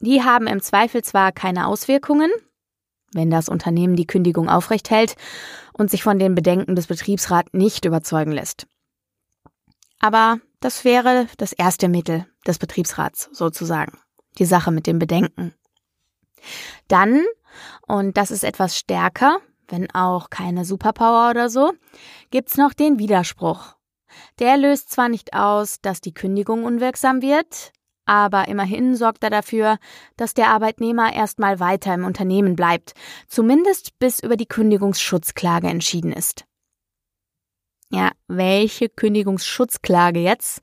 Die 0.00 0.22
haben 0.22 0.46
im 0.46 0.60
Zweifel 0.60 1.02
zwar 1.02 1.32
keine 1.32 1.66
Auswirkungen, 1.66 2.30
wenn 3.12 3.30
das 3.30 3.48
Unternehmen 3.48 3.96
die 3.96 4.06
Kündigung 4.06 4.50
aufrecht 4.50 4.90
hält 4.90 5.16
und 5.72 5.90
sich 5.90 6.02
von 6.02 6.18
den 6.18 6.34
Bedenken 6.34 6.76
des 6.76 6.86
Betriebsrats 6.86 7.48
nicht 7.52 7.86
überzeugen 7.86 8.32
lässt. 8.32 8.66
Aber 9.98 10.38
das 10.60 10.84
wäre 10.84 11.26
das 11.38 11.54
erste 11.54 11.88
Mittel 11.88 12.26
des 12.46 12.58
Betriebsrats 12.58 13.30
sozusagen, 13.32 13.98
die 14.38 14.44
Sache 14.44 14.70
mit 14.70 14.86
dem 14.86 14.98
Bedenken. 14.98 15.54
Dann, 16.88 17.24
und 17.86 18.18
das 18.18 18.30
ist 18.30 18.44
etwas 18.44 18.76
stärker, 18.76 19.40
wenn 19.68 19.90
auch 19.92 20.30
keine 20.30 20.64
Superpower 20.64 21.30
oder 21.30 21.48
so, 21.48 21.72
gibt's 22.30 22.56
noch 22.56 22.72
den 22.72 22.98
Widerspruch. 22.98 23.74
Der 24.38 24.56
löst 24.56 24.90
zwar 24.90 25.08
nicht 25.08 25.34
aus, 25.34 25.80
dass 25.80 26.00
die 26.00 26.14
Kündigung 26.14 26.64
unwirksam 26.64 27.22
wird, 27.22 27.72
aber 28.06 28.48
immerhin 28.48 28.94
sorgt 28.94 29.24
er 29.24 29.30
dafür, 29.30 29.78
dass 30.16 30.32
der 30.32 30.48
Arbeitnehmer 30.48 31.12
erstmal 31.12 31.60
weiter 31.60 31.92
im 31.92 32.04
Unternehmen 32.04 32.54
bleibt, 32.54 32.92
zumindest 33.26 33.98
bis 33.98 34.20
über 34.20 34.36
die 34.36 34.46
Kündigungsschutzklage 34.46 35.66
entschieden 35.66 36.12
ist. 36.12 36.44
Ja, 37.90 38.10
welche 38.26 38.88
Kündigungsschutzklage 38.88 40.20
jetzt? 40.20 40.60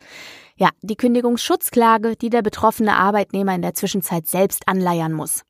Ja, 0.56 0.70
die 0.82 0.96
Kündigungsschutzklage, 0.96 2.16
die 2.16 2.30
der 2.30 2.42
betroffene 2.42 2.96
Arbeitnehmer 2.96 3.56
in 3.56 3.62
der 3.62 3.74
Zwischenzeit 3.74 4.28
selbst 4.28 4.68
anleiern 4.68 5.14
muss. 5.14 5.44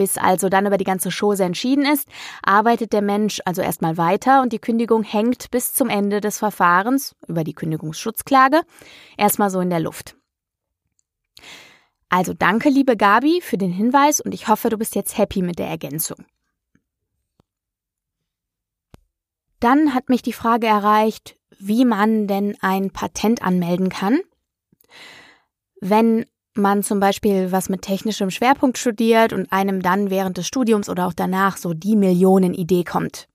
Bis 0.00 0.16
also 0.16 0.48
dann 0.48 0.64
über 0.64 0.78
die 0.78 0.84
ganze 0.84 1.10
Chose 1.10 1.44
entschieden 1.44 1.84
ist, 1.84 2.08
arbeitet 2.42 2.94
der 2.94 3.02
Mensch 3.02 3.42
also 3.44 3.60
erstmal 3.60 3.98
weiter 3.98 4.40
und 4.40 4.54
die 4.54 4.58
Kündigung 4.58 5.02
hängt 5.02 5.50
bis 5.50 5.74
zum 5.74 5.90
Ende 5.90 6.22
des 6.22 6.38
Verfahrens 6.38 7.14
über 7.28 7.44
die 7.44 7.52
Kündigungsschutzklage 7.52 8.62
erstmal 9.18 9.50
so 9.50 9.60
in 9.60 9.68
der 9.68 9.80
Luft. 9.80 10.16
Also 12.08 12.32
danke, 12.32 12.70
liebe 12.70 12.96
Gabi, 12.96 13.42
für 13.42 13.58
den 13.58 13.72
Hinweis 13.72 14.22
und 14.22 14.32
ich 14.32 14.48
hoffe, 14.48 14.70
du 14.70 14.78
bist 14.78 14.94
jetzt 14.94 15.18
happy 15.18 15.42
mit 15.42 15.58
der 15.58 15.66
Ergänzung. 15.66 16.24
Dann 19.60 19.92
hat 19.92 20.08
mich 20.08 20.22
die 20.22 20.32
Frage 20.32 20.66
erreicht, 20.66 21.36
wie 21.58 21.84
man 21.84 22.26
denn 22.26 22.56
ein 22.62 22.90
Patent 22.90 23.42
anmelden 23.42 23.90
kann. 23.90 24.18
Wenn 25.82 26.24
man 26.60 26.82
zum 26.82 27.00
Beispiel 27.00 27.52
was 27.52 27.68
mit 27.68 27.82
technischem 27.82 28.30
Schwerpunkt 28.30 28.78
studiert 28.78 29.32
und 29.32 29.52
einem 29.52 29.82
dann 29.82 30.10
während 30.10 30.36
des 30.36 30.46
Studiums 30.46 30.88
oder 30.88 31.06
auch 31.06 31.14
danach 31.14 31.56
so 31.56 31.74
die 31.74 31.96
Millionenidee 31.96 32.84
kommt. 32.84 33.26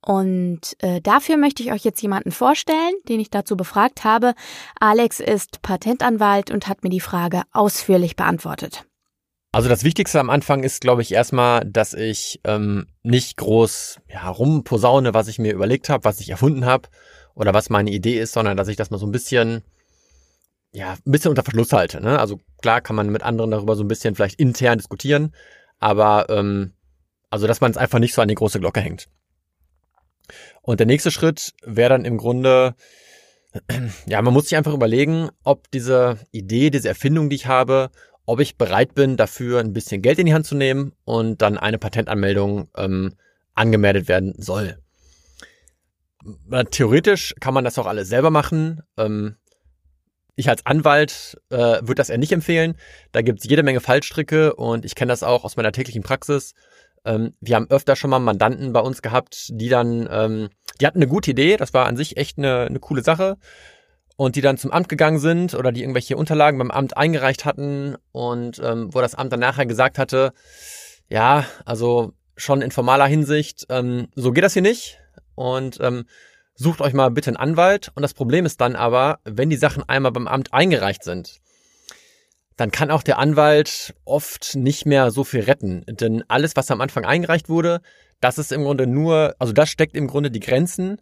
Und 0.00 0.76
äh, 0.80 1.00
dafür 1.00 1.38
möchte 1.38 1.62
ich 1.62 1.72
euch 1.72 1.82
jetzt 1.82 2.02
jemanden 2.02 2.30
vorstellen, 2.30 2.92
den 3.08 3.20
ich 3.20 3.30
dazu 3.30 3.56
befragt 3.56 4.04
habe. 4.04 4.34
Alex 4.78 5.18
ist 5.18 5.62
Patentanwalt 5.62 6.50
und 6.50 6.68
hat 6.68 6.82
mir 6.84 6.90
die 6.90 7.00
Frage 7.00 7.42
ausführlich 7.52 8.14
beantwortet. 8.14 8.84
Also 9.52 9.68
das 9.68 9.84
Wichtigste 9.84 10.20
am 10.20 10.30
Anfang 10.30 10.62
ist, 10.62 10.80
glaube 10.80 11.00
ich, 11.00 11.12
erstmal, 11.12 11.64
dass 11.64 11.94
ich 11.94 12.40
ähm, 12.44 12.86
nicht 13.02 13.36
groß 13.36 14.00
ja, 14.12 14.28
rumposaune, 14.28 15.14
was 15.14 15.28
ich 15.28 15.38
mir 15.38 15.54
überlegt 15.54 15.88
habe, 15.88 16.04
was 16.04 16.20
ich 16.20 16.28
erfunden 16.28 16.66
habe 16.66 16.88
oder 17.34 17.54
was 17.54 17.70
meine 17.70 17.90
Idee 17.90 18.20
ist, 18.20 18.32
sondern 18.32 18.56
dass 18.56 18.68
ich 18.68 18.76
das 18.76 18.90
mal 18.90 18.98
so 18.98 19.06
ein 19.06 19.12
bisschen 19.12 19.62
ja, 20.74 20.94
ein 21.06 21.12
bisschen 21.12 21.30
unter 21.30 21.44
Verschluss 21.44 21.72
halte. 21.72 22.00
Ne? 22.00 22.18
Also 22.18 22.40
klar 22.60 22.80
kann 22.80 22.96
man 22.96 23.08
mit 23.08 23.22
anderen 23.22 23.52
darüber 23.52 23.76
so 23.76 23.84
ein 23.84 23.88
bisschen 23.88 24.14
vielleicht 24.16 24.40
intern 24.40 24.78
diskutieren, 24.78 25.32
aber 25.78 26.26
ähm, 26.28 26.72
also 27.30 27.46
dass 27.46 27.60
man 27.60 27.70
es 27.70 27.76
einfach 27.76 28.00
nicht 28.00 28.12
so 28.12 28.20
an 28.20 28.28
die 28.28 28.34
große 28.34 28.58
Glocke 28.58 28.80
hängt. 28.80 29.08
Und 30.62 30.80
der 30.80 30.86
nächste 30.86 31.12
Schritt 31.12 31.52
wäre 31.62 31.90
dann 31.90 32.04
im 32.04 32.16
Grunde, 32.16 32.74
ja, 34.06 34.20
man 34.20 34.34
muss 34.34 34.48
sich 34.48 34.56
einfach 34.56 34.74
überlegen, 34.74 35.30
ob 35.44 35.70
diese 35.70 36.18
Idee, 36.32 36.70
diese 36.70 36.88
Erfindung, 36.88 37.30
die 37.30 37.36
ich 37.36 37.46
habe, 37.46 37.90
ob 38.26 38.40
ich 38.40 38.56
bereit 38.56 38.94
bin, 38.94 39.16
dafür 39.16 39.60
ein 39.60 39.74
bisschen 39.74 40.02
Geld 40.02 40.18
in 40.18 40.26
die 40.26 40.34
Hand 40.34 40.46
zu 40.46 40.56
nehmen 40.56 40.92
und 41.04 41.40
dann 41.40 41.56
eine 41.56 41.78
Patentanmeldung 41.78 42.68
ähm, 42.76 43.14
angemeldet 43.54 44.08
werden 44.08 44.34
soll. 44.38 44.78
Theoretisch 46.70 47.34
kann 47.38 47.54
man 47.54 47.64
das 47.64 47.78
auch 47.78 47.86
alles 47.86 48.08
selber 48.08 48.30
machen. 48.30 48.82
Ähm, 48.96 49.36
ich 50.36 50.48
als 50.48 50.66
Anwalt 50.66 51.38
äh, 51.50 51.56
würde 51.56 51.94
das 51.94 52.10
eher 52.10 52.18
nicht 52.18 52.32
empfehlen. 52.32 52.74
Da 53.12 53.22
gibt's 53.22 53.44
jede 53.44 53.62
Menge 53.62 53.80
Fallstricke 53.80 54.54
und 54.54 54.84
ich 54.84 54.94
kenne 54.94 55.12
das 55.12 55.22
auch 55.22 55.44
aus 55.44 55.56
meiner 55.56 55.72
täglichen 55.72 56.02
Praxis. 56.02 56.54
Ähm, 57.04 57.34
wir 57.40 57.56
haben 57.56 57.70
öfter 57.70 57.96
schon 57.96 58.10
mal 58.10 58.18
Mandanten 58.18 58.72
bei 58.72 58.80
uns 58.80 59.02
gehabt, 59.02 59.48
die 59.50 59.68
dann, 59.68 60.08
ähm, 60.10 60.48
die 60.80 60.86
hatten 60.86 60.98
eine 60.98 61.06
gute 61.06 61.30
Idee, 61.30 61.56
das 61.56 61.74
war 61.74 61.86
an 61.86 61.96
sich 61.96 62.16
echt 62.16 62.38
eine, 62.38 62.62
eine 62.62 62.80
coole 62.80 63.02
Sache. 63.02 63.36
Und 64.16 64.36
die 64.36 64.40
dann 64.40 64.58
zum 64.58 64.70
Amt 64.70 64.88
gegangen 64.88 65.18
sind 65.18 65.54
oder 65.54 65.72
die 65.72 65.80
irgendwelche 65.80 66.16
Unterlagen 66.16 66.58
beim 66.58 66.70
Amt 66.70 66.96
eingereicht 66.96 67.44
hatten 67.44 67.96
und 68.12 68.60
ähm, 68.62 68.94
wo 68.94 69.00
das 69.00 69.16
Amt 69.16 69.32
dann 69.32 69.40
nachher 69.40 69.66
gesagt 69.66 69.98
hatte, 69.98 70.32
ja, 71.08 71.44
also 71.64 72.12
schon 72.36 72.62
in 72.62 72.70
formaler 72.70 73.06
Hinsicht, 73.06 73.66
ähm, 73.70 74.06
so 74.14 74.30
geht 74.30 74.44
das 74.44 74.52
hier 74.52 74.62
nicht. 74.62 75.00
Und 75.34 75.78
ähm, 75.80 76.04
sucht 76.54 76.80
euch 76.80 76.92
mal 76.92 77.10
bitte 77.10 77.30
einen 77.30 77.36
Anwalt. 77.36 77.90
Und 77.94 78.02
das 78.02 78.14
Problem 78.14 78.46
ist 78.46 78.60
dann 78.60 78.76
aber, 78.76 79.18
wenn 79.24 79.50
die 79.50 79.56
Sachen 79.56 79.82
einmal 79.88 80.12
beim 80.12 80.28
Amt 80.28 80.52
eingereicht 80.52 81.04
sind, 81.04 81.40
dann 82.56 82.70
kann 82.70 82.90
auch 82.90 83.02
der 83.02 83.18
Anwalt 83.18 83.94
oft 84.04 84.54
nicht 84.54 84.86
mehr 84.86 85.10
so 85.10 85.24
viel 85.24 85.40
retten. 85.40 85.84
Denn 85.88 86.22
alles, 86.28 86.56
was 86.56 86.70
am 86.70 86.80
Anfang 86.80 87.04
eingereicht 87.04 87.48
wurde, 87.48 87.80
das 88.20 88.38
ist 88.38 88.52
im 88.52 88.62
Grunde 88.62 88.86
nur, 88.86 89.34
also 89.38 89.52
das 89.52 89.68
steckt 89.68 89.96
im 89.96 90.06
Grunde 90.06 90.30
die 90.30 90.40
Grenzen, 90.40 91.00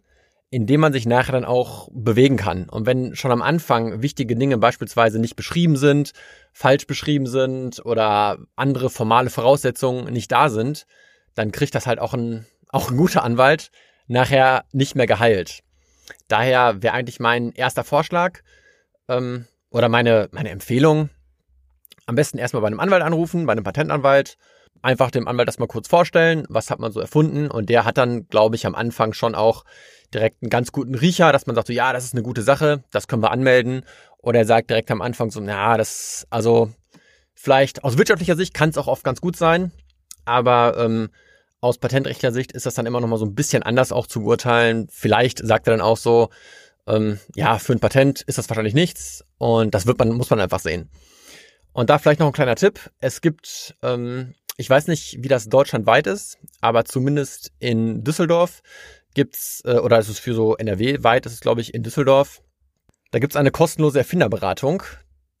in 0.49 0.67
denen 0.67 0.81
man 0.81 0.93
sich 0.93 1.05
nachher 1.05 1.31
dann 1.31 1.45
auch 1.45 1.89
bewegen 1.91 2.37
kann. 2.37 2.69
Und 2.69 2.85
wenn 2.85 3.15
schon 3.15 3.31
am 3.31 3.41
Anfang 3.41 4.01
wichtige 4.01 4.35
Dinge 4.35 4.57
beispielsweise 4.57 5.19
nicht 5.19 5.35
beschrieben 5.35 5.77
sind, 5.77 6.11
falsch 6.51 6.85
beschrieben 6.85 7.25
sind 7.25 7.83
oder 7.85 8.37
andere 8.55 8.89
formale 8.89 9.29
Voraussetzungen 9.29 10.11
nicht 10.13 10.31
da 10.31 10.49
sind, 10.49 10.85
dann 11.33 11.51
kriegt 11.51 11.73
das 11.73 11.87
halt 11.87 11.99
auch 11.99 12.13
ein, 12.13 12.45
auch 12.69 12.91
ein 12.91 12.97
guter 12.97 13.23
Anwalt 13.23 13.71
nachher 14.13 14.63
nicht 14.71 14.95
mehr 14.95 15.07
geheilt. 15.07 15.63
Daher 16.27 16.81
wäre 16.81 16.93
eigentlich 16.93 17.19
mein 17.19 17.51
erster 17.51 17.83
Vorschlag 17.83 18.39
ähm, 19.09 19.45
oder 19.69 19.89
meine, 19.89 20.29
meine 20.31 20.49
Empfehlung, 20.49 21.09
am 22.05 22.15
besten 22.15 22.37
erstmal 22.37 22.61
bei 22.61 22.67
einem 22.67 22.79
Anwalt 22.79 23.03
anrufen, 23.03 23.45
bei 23.45 23.53
einem 23.53 23.63
Patentanwalt, 23.63 24.37
einfach 24.81 25.11
dem 25.11 25.27
Anwalt 25.27 25.47
das 25.47 25.59
mal 25.59 25.67
kurz 25.67 25.87
vorstellen, 25.87 26.45
was 26.49 26.69
hat 26.69 26.79
man 26.79 26.91
so 26.91 26.99
erfunden. 26.99 27.49
Und 27.49 27.69
der 27.69 27.85
hat 27.85 27.97
dann, 27.97 28.27
glaube 28.27 28.55
ich, 28.55 28.65
am 28.65 28.75
Anfang 28.75 29.13
schon 29.13 29.35
auch 29.35 29.63
direkt 30.13 30.43
einen 30.43 30.49
ganz 30.49 30.71
guten 30.71 30.95
Riecher, 30.95 31.31
dass 31.31 31.47
man 31.47 31.55
sagt 31.55 31.67
so, 31.67 31.73
ja, 31.73 31.93
das 31.93 32.03
ist 32.03 32.13
eine 32.13 32.23
gute 32.23 32.43
Sache, 32.43 32.83
das 32.91 33.07
können 33.07 33.23
wir 33.23 33.31
anmelden. 33.31 33.83
Oder 34.19 34.39
er 34.39 34.45
sagt 34.45 34.69
direkt 34.69 34.91
am 34.91 35.01
Anfang 35.01 35.31
so, 35.31 35.41
ja, 35.41 35.77
das, 35.77 36.27
also 36.29 36.71
vielleicht 37.33 37.83
aus 37.83 37.97
wirtschaftlicher 37.97 38.35
Sicht 38.35 38.53
kann 38.53 38.69
es 38.69 38.77
auch 38.77 38.87
oft 38.87 39.03
ganz 39.03 39.21
gut 39.21 39.35
sein, 39.35 39.71
aber 40.25 40.77
ähm, 40.77 41.09
aus 41.63 41.77
patentrechtlicher 41.77 42.33
Sicht 42.33 42.51
ist 42.51 42.65
das 42.65 42.73
dann 42.73 42.85
immer 42.85 42.99
noch 42.99 43.07
mal 43.07 43.17
so 43.17 43.25
ein 43.25 43.35
bisschen 43.35 43.63
anders 43.63 43.93
auch 43.93 44.05
zu 44.05 44.23
beurteilen. 44.23 44.87
Vielleicht 44.91 45.39
sagt 45.39 45.65
er 45.65 45.71
dann 45.71 45.81
auch 45.81 45.95
so, 45.95 46.29
ähm, 46.87 47.19
ja, 47.35 47.57
für 47.57 47.71
ein 47.71 47.79
Patent 47.79 48.21
ist 48.21 48.37
das 48.37 48.49
wahrscheinlich 48.49 48.73
nichts 48.73 49.23
und 49.37 49.73
das 49.73 49.87
wird 49.87 49.97
man, 49.97 50.09
muss 50.09 50.29
man 50.29 50.41
einfach 50.41 50.59
sehen. 50.59 50.89
Und 51.71 51.89
da 51.89 51.99
vielleicht 51.99 52.19
noch 52.19 52.27
ein 52.27 52.33
kleiner 52.33 52.55
Tipp. 52.55 52.91
Es 52.99 53.21
gibt, 53.21 53.75
ähm, 53.81 54.35
ich 54.57 54.69
weiß 54.69 54.87
nicht, 54.87 55.23
wie 55.23 55.29
das 55.29 55.47
deutschlandweit 55.47 56.05
ist, 56.05 56.37
aber 56.59 56.83
zumindest 56.83 57.53
in 57.59 58.03
Düsseldorf 58.03 58.61
gibt's, 59.13 59.61
äh, 59.63 59.77
oder 59.77 59.99
ist 59.99 60.09
es 60.09 60.19
für 60.19 60.33
so 60.33 60.57
NRW 60.57 61.01
weit, 61.01 61.25
ist 61.25 61.33
es 61.33 61.39
glaube 61.39 61.61
ich 61.61 61.73
in 61.73 61.81
Düsseldorf, 61.81 62.41
da 63.11 63.19
gibt's 63.19 63.37
eine 63.37 63.51
kostenlose 63.51 63.99
Erfinderberatung. 63.99 64.83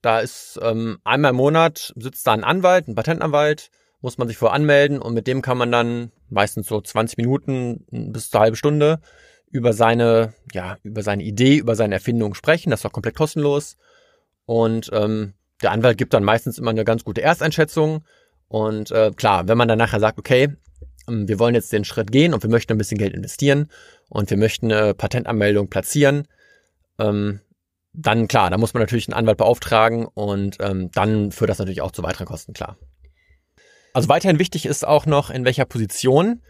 Da 0.01 0.21
ist 0.21 0.57
ähm, 0.61 0.99
einmal 1.03 1.31
im 1.31 1.37
Monat 1.37 1.93
sitzt 1.97 2.25
da 2.27 2.31
ein 2.31 2.45
Anwalt, 2.45 2.87
ein 2.87 2.95
Patentanwalt, 2.95 3.71
muss 4.03 4.17
man 4.17 4.27
sich 4.27 4.37
vorher 4.37 4.53
anmelden 4.53 4.99
und 4.99 5.13
mit 5.13 5.27
dem 5.27 5.41
kann 5.41 5.57
man 5.57 5.71
dann 5.71 6.11
meistens 6.29 6.67
so 6.67 6.81
20 6.81 7.17
Minuten 7.17 7.85
bis 7.89 8.29
zur 8.29 8.41
halbe 8.41 8.57
Stunde 8.57 8.99
über 9.49 9.71
seine, 9.71 10.33
ja, 10.51 10.77
über 10.83 11.03
seine 11.03 11.23
Idee, 11.23 11.55
über 11.55 11.75
seine 11.75 11.95
Erfindung 11.95 12.33
sprechen. 12.33 12.69
Das 12.69 12.81
ist 12.81 12.85
auch 12.85 12.91
komplett 12.91 13.15
kostenlos. 13.15 13.77
Und 14.45 14.89
ähm, 14.93 15.33
der 15.61 15.71
Anwalt 15.71 15.97
gibt 15.97 16.13
dann 16.13 16.25
meistens 16.25 16.57
immer 16.57 16.71
eine 16.71 16.83
ganz 16.83 17.05
gute 17.05 17.21
Ersteinschätzung. 17.21 18.03
Und 18.49 18.91
äh, 18.91 19.11
klar, 19.15 19.47
wenn 19.47 19.57
man 19.57 19.69
dann 19.69 19.77
nachher 19.77 20.01
sagt, 20.01 20.19
okay, 20.19 20.49
ähm, 21.07 21.27
wir 21.29 21.39
wollen 21.39 21.55
jetzt 21.55 21.71
den 21.71 21.85
Schritt 21.85 22.11
gehen 22.11 22.33
und 22.33 22.43
wir 22.43 22.49
möchten 22.49 22.73
ein 22.73 22.77
bisschen 22.77 22.97
Geld 22.97 23.13
investieren 23.13 23.69
und 24.09 24.29
wir 24.29 24.37
möchten 24.37 24.69
eine 24.69 24.93
Patentanmeldung 24.93 25.69
platzieren, 25.69 26.27
ähm, 26.99 27.39
dann 27.93 28.27
klar, 28.27 28.49
da 28.49 28.57
muss 28.57 28.73
man 28.73 28.83
natürlich 28.83 29.07
einen 29.07 29.17
Anwalt 29.17 29.37
beauftragen 29.37 30.05
und 30.05 30.57
ähm, 30.59 30.91
dann 30.91 31.31
führt 31.31 31.49
das 31.49 31.59
natürlich 31.59 31.81
auch 31.81 31.91
zu 31.91 32.03
weiteren 32.03 32.25
Kosten, 32.25 32.51
klar. 32.51 32.75
Also 33.93 34.09
weiterhin 34.09 34.39
wichtig 34.39 34.65
ist 34.65 34.85
auch 34.85 35.05
noch, 35.05 35.29
in 35.29 35.45
welcher 35.45 35.65
Position 35.65 36.41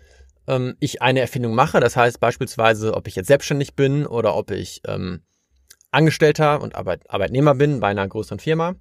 ähm, 0.47 0.75
ich 0.79 1.01
eine 1.01 1.19
Erfindung 1.19 1.53
mache. 1.53 1.79
Das 1.79 1.95
heißt 1.95 2.19
beispielsweise, 2.19 2.93
ob 2.93 3.07
ich 3.07 3.15
jetzt 3.15 3.27
selbstständig 3.27 3.75
bin 3.75 4.05
oder 4.05 4.35
ob 4.35 4.51
ich 4.51 4.81
ähm, 4.87 5.21
Angestellter 5.91 6.61
und 6.61 6.75
Arbeit, 6.75 7.09
Arbeitnehmer 7.09 7.55
bin 7.55 7.79
bei 7.79 7.89
einer 7.89 8.07
größeren 8.07 8.39
Firma. 8.39 8.75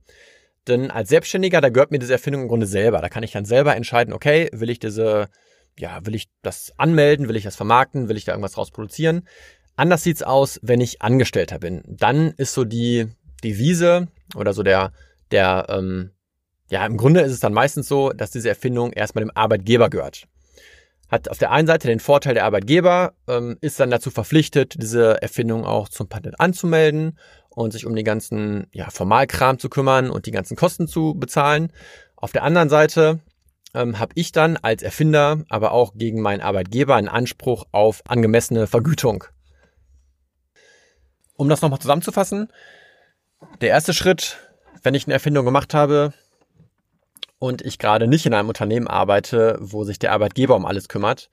Denn 0.68 0.90
als 0.90 1.08
Selbstständiger, 1.08 1.60
da 1.60 1.68
gehört 1.68 1.90
mir 1.90 1.98
diese 1.98 2.12
Erfindung 2.12 2.42
im 2.42 2.48
Grunde 2.48 2.66
selber. 2.66 3.00
Da 3.00 3.08
kann 3.08 3.24
ich 3.24 3.32
dann 3.32 3.44
selber 3.44 3.74
entscheiden, 3.74 4.14
okay, 4.14 4.48
will 4.52 4.70
ich 4.70 4.78
diese, 4.78 5.28
ja, 5.76 6.06
will 6.06 6.14
ich 6.14 6.28
das 6.42 6.72
anmelden, 6.78 7.28
will 7.28 7.36
ich 7.36 7.44
das 7.44 7.56
vermarkten, 7.56 8.08
will 8.08 8.16
ich 8.16 8.24
da 8.24 8.32
irgendwas 8.32 8.52
draus 8.52 8.70
produzieren. 8.70 9.26
Anders 9.74 10.04
sieht's 10.04 10.22
aus, 10.22 10.60
wenn 10.62 10.80
ich 10.80 11.02
Angestellter 11.02 11.58
bin. 11.58 11.82
Dann 11.86 12.30
ist 12.36 12.54
so 12.54 12.64
die 12.64 13.08
Devise 13.42 14.06
oder 14.36 14.52
so 14.52 14.62
der, 14.62 14.92
der, 15.32 15.66
ähm, 15.68 16.12
ja, 16.72 16.86
im 16.86 16.96
Grunde 16.96 17.20
ist 17.20 17.32
es 17.32 17.40
dann 17.40 17.52
meistens 17.52 17.86
so, 17.86 18.14
dass 18.14 18.30
diese 18.30 18.48
Erfindung 18.48 18.94
erstmal 18.94 19.22
dem 19.22 19.30
Arbeitgeber 19.34 19.90
gehört. 19.90 20.26
Hat 21.10 21.28
auf 21.28 21.36
der 21.36 21.50
einen 21.50 21.66
Seite 21.66 21.86
den 21.86 22.00
Vorteil, 22.00 22.32
der 22.32 22.46
Arbeitgeber 22.46 23.12
ähm, 23.28 23.58
ist 23.60 23.78
dann 23.78 23.90
dazu 23.90 24.10
verpflichtet, 24.10 24.76
diese 24.80 25.20
Erfindung 25.20 25.66
auch 25.66 25.90
zum 25.90 26.08
Patent 26.08 26.40
anzumelden 26.40 27.18
und 27.50 27.74
sich 27.74 27.84
um 27.84 27.94
den 27.94 28.06
ganzen 28.06 28.68
ja, 28.72 28.88
Formalkram 28.88 29.58
zu 29.58 29.68
kümmern 29.68 30.08
und 30.08 30.24
die 30.24 30.30
ganzen 30.30 30.56
Kosten 30.56 30.88
zu 30.88 31.12
bezahlen. 31.12 31.70
Auf 32.16 32.32
der 32.32 32.42
anderen 32.42 32.70
Seite 32.70 33.20
ähm, 33.74 33.98
habe 33.98 34.12
ich 34.14 34.32
dann 34.32 34.56
als 34.56 34.82
Erfinder, 34.82 35.44
aber 35.50 35.72
auch 35.72 35.92
gegen 35.94 36.22
meinen 36.22 36.40
Arbeitgeber 36.40 36.96
einen 36.96 37.08
Anspruch 37.08 37.66
auf 37.72 38.00
angemessene 38.06 38.66
Vergütung. 38.66 39.24
Um 41.36 41.50
das 41.50 41.60
nochmal 41.60 41.80
zusammenzufassen, 41.80 42.50
der 43.60 43.68
erste 43.68 43.92
Schritt, 43.92 44.38
wenn 44.82 44.94
ich 44.94 45.06
eine 45.06 45.12
Erfindung 45.12 45.44
gemacht 45.44 45.74
habe 45.74 46.14
und 47.42 47.60
ich 47.60 47.80
gerade 47.80 48.06
nicht 48.06 48.24
in 48.24 48.34
einem 48.34 48.46
Unternehmen 48.46 48.86
arbeite, 48.86 49.58
wo 49.60 49.82
sich 49.82 49.98
der 49.98 50.12
Arbeitgeber 50.12 50.54
um 50.54 50.64
alles 50.64 50.88
kümmert, 50.88 51.28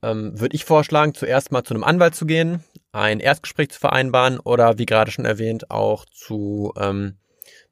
ähm, 0.00 0.38
würde 0.38 0.54
ich 0.54 0.64
vorschlagen, 0.64 1.14
zuerst 1.14 1.50
mal 1.50 1.64
zu 1.64 1.74
einem 1.74 1.82
Anwalt 1.82 2.14
zu 2.14 2.26
gehen, 2.26 2.62
ein 2.92 3.18
Erstgespräch 3.18 3.70
zu 3.70 3.80
vereinbaren 3.80 4.38
oder 4.38 4.78
wie 4.78 4.86
gerade 4.86 5.10
schon 5.10 5.24
erwähnt 5.24 5.68
auch 5.68 6.04
zu 6.04 6.72
ähm, 6.78 7.16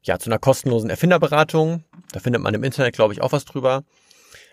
ja 0.02 0.18
zu 0.18 0.30
einer 0.30 0.40
kostenlosen 0.40 0.90
Erfinderberatung. 0.90 1.84
Da 2.10 2.18
findet 2.18 2.42
man 2.42 2.54
im 2.54 2.64
Internet, 2.64 2.96
glaube 2.96 3.12
ich, 3.12 3.22
auch 3.22 3.30
was 3.30 3.44
drüber. 3.44 3.84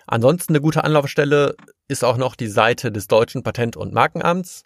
Ansonsten 0.06 0.54
eine 0.54 0.62
gute 0.62 0.84
Anlaufstelle 0.84 1.56
ist 1.88 2.04
auch 2.04 2.18
noch 2.18 2.36
die 2.36 2.50
Seite 2.50 2.92
des 2.92 3.08
Deutschen 3.08 3.42
Patent- 3.42 3.78
und 3.78 3.94
Markenamts. 3.96 4.62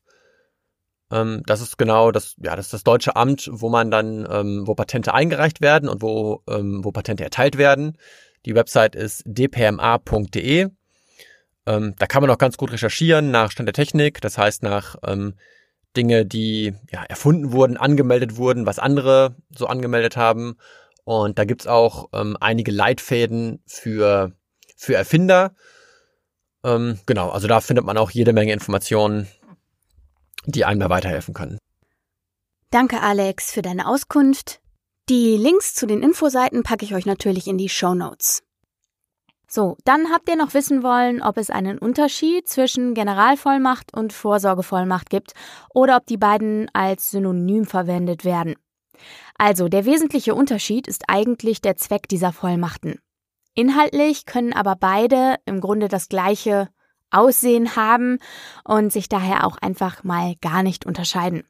Ähm, 1.10 1.44
das 1.46 1.62
ist 1.62 1.78
genau 1.78 2.12
das, 2.12 2.36
ja, 2.44 2.56
das 2.56 2.68
ist 2.68 2.74
das 2.74 2.84
deutsche 2.84 3.16
Amt, 3.16 3.50
wo 3.52 3.70
man 3.70 3.92
dann, 3.92 4.28
ähm, 4.30 4.64
wo 4.66 4.76
Patente 4.76 5.14
eingereicht 5.14 5.62
werden 5.62 5.88
und 5.88 6.02
wo, 6.02 6.42
ähm, 6.50 6.84
wo 6.84 6.92
Patente 6.92 7.24
erteilt 7.24 7.58
werden. 7.58 7.98
Die 8.46 8.56
Website 8.56 8.96
ist 8.96 9.24
dpma.de. 9.26 10.70
Ähm, 11.68 11.96
da 11.98 12.06
kann 12.06 12.22
man 12.22 12.30
auch 12.30 12.38
ganz 12.38 12.58
gut 12.58 12.72
recherchieren 12.72 13.32
nach 13.32 13.52
Stand 13.52 13.68
der 13.68 13.74
Technik, 13.74 14.22
das 14.22 14.38
heißt 14.38 14.62
nach 14.62 14.96
ähm, 15.04 15.34
Dinge, 15.98 16.26
die 16.26 16.74
ja, 16.92 17.04
erfunden 17.04 17.52
wurden, 17.52 17.78
angemeldet 17.78 18.38
wurden, 18.38 18.66
was 18.66 18.78
andere 18.80 19.36
so 19.50 19.66
angemeldet 19.66 20.16
haben. 20.16 20.58
Und 21.06 21.40
da 21.40 21.46
gibt's 21.46 21.68
auch 21.68 22.10
ähm, 22.14 22.38
einige 22.40 22.72
Leitfäden 22.72 23.64
für, 23.66 24.32
für 24.76 24.96
Erfinder. 24.96 25.56
Ähm, 26.64 27.00
genau, 27.06 27.30
also 27.30 27.48
da 27.48 27.62
findet 27.62 27.86
man 27.86 27.98
auch 27.98 28.12
jede 28.12 28.34
Menge 28.34 28.54
Informationen, 28.54 29.28
die 30.46 30.66
einem 30.66 30.80
da 30.80 30.90
weiterhelfen 30.90 31.34
können. 31.34 31.58
Danke, 32.70 33.02
Alex, 33.02 33.52
für 33.52 33.62
deine 33.62 33.88
Auskunft. 33.88 34.60
Die 35.08 35.38
Links 35.38 35.76
zu 35.76 35.86
den 35.86 36.02
Infoseiten 36.02 36.64
packe 36.64 36.84
ich 36.84 36.96
euch 36.96 37.06
natürlich 37.06 37.48
in 37.48 37.60
die 37.60 37.70
Show 37.70 37.94
Notes. 37.94 38.42
So, 39.48 39.78
dann 39.84 40.12
habt 40.12 40.28
ihr 40.28 40.36
noch 40.36 40.56
wissen 40.56 40.82
wollen, 40.82 41.22
ob 41.22 41.38
es 41.38 41.52
einen 41.52 41.78
Unterschied 41.78 42.48
zwischen 42.48 42.96
Generalvollmacht 42.96 43.96
und 43.96 44.14
Vorsorgevollmacht 44.14 45.12
gibt 45.12 45.34
oder 45.76 45.98
ob 45.98 46.08
die 46.08 46.18
beiden 46.18 46.72
als 46.74 47.12
Synonym 47.12 47.66
verwendet 47.66 48.26
werden. 48.26 48.56
Also, 49.38 49.68
der 49.68 49.86
wesentliche 49.86 50.34
Unterschied 50.34 50.88
ist 50.88 51.04
eigentlich 51.08 51.62
der 51.62 51.76
Zweck 51.76 52.08
dieser 52.08 52.34
Vollmachten. 52.34 53.00
Inhaltlich 53.54 54.26
können 54.26 54.54
aber 54.54 54.76
beide 54.76 55.36
im 55.46 55.62
Grunde 55.62 55.88
das 55.88 56.10
gleiche 56.10 56.70
Aussehen 57.12 57.76
haben 57.76 58.18
und 58.64 58.92
sich 58.92 59.08
daher 59.08 59.46
auch 59.46 59.58
einfach 59.60 60.04
mal 60.04 60.34
gar 60.42 60.64
nicht 60.64 60.84
unterscheiden. 60.84 61.44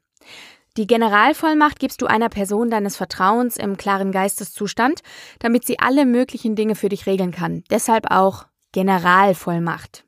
Die 0.76 0.86
Generalvollmacht 0.86 1.78
gibst 1.78 2.02
du 2.02 2.06
einer 2.06 2.28
Person 2.28 2.70
deines 2.70 2.96
Vertrauens 2.96 3.56
im 3.56 3.78
klaren 3.78 4.12
Geisteszustand, 4.12 5.00
damit 5.38 5.66
sie 5.66 5.78
alle 5.78 6.04
möglichen 6.04 6.54
Dinge 6.54 6.74
für 6.74 6.90
dich 6.90 7.06
regeln 7.06 7.32
kann. 7.32 7.64
Deshalb 7.70 8.10
auch 8.10 8.46
Generalvollmacht. 8.72 10.04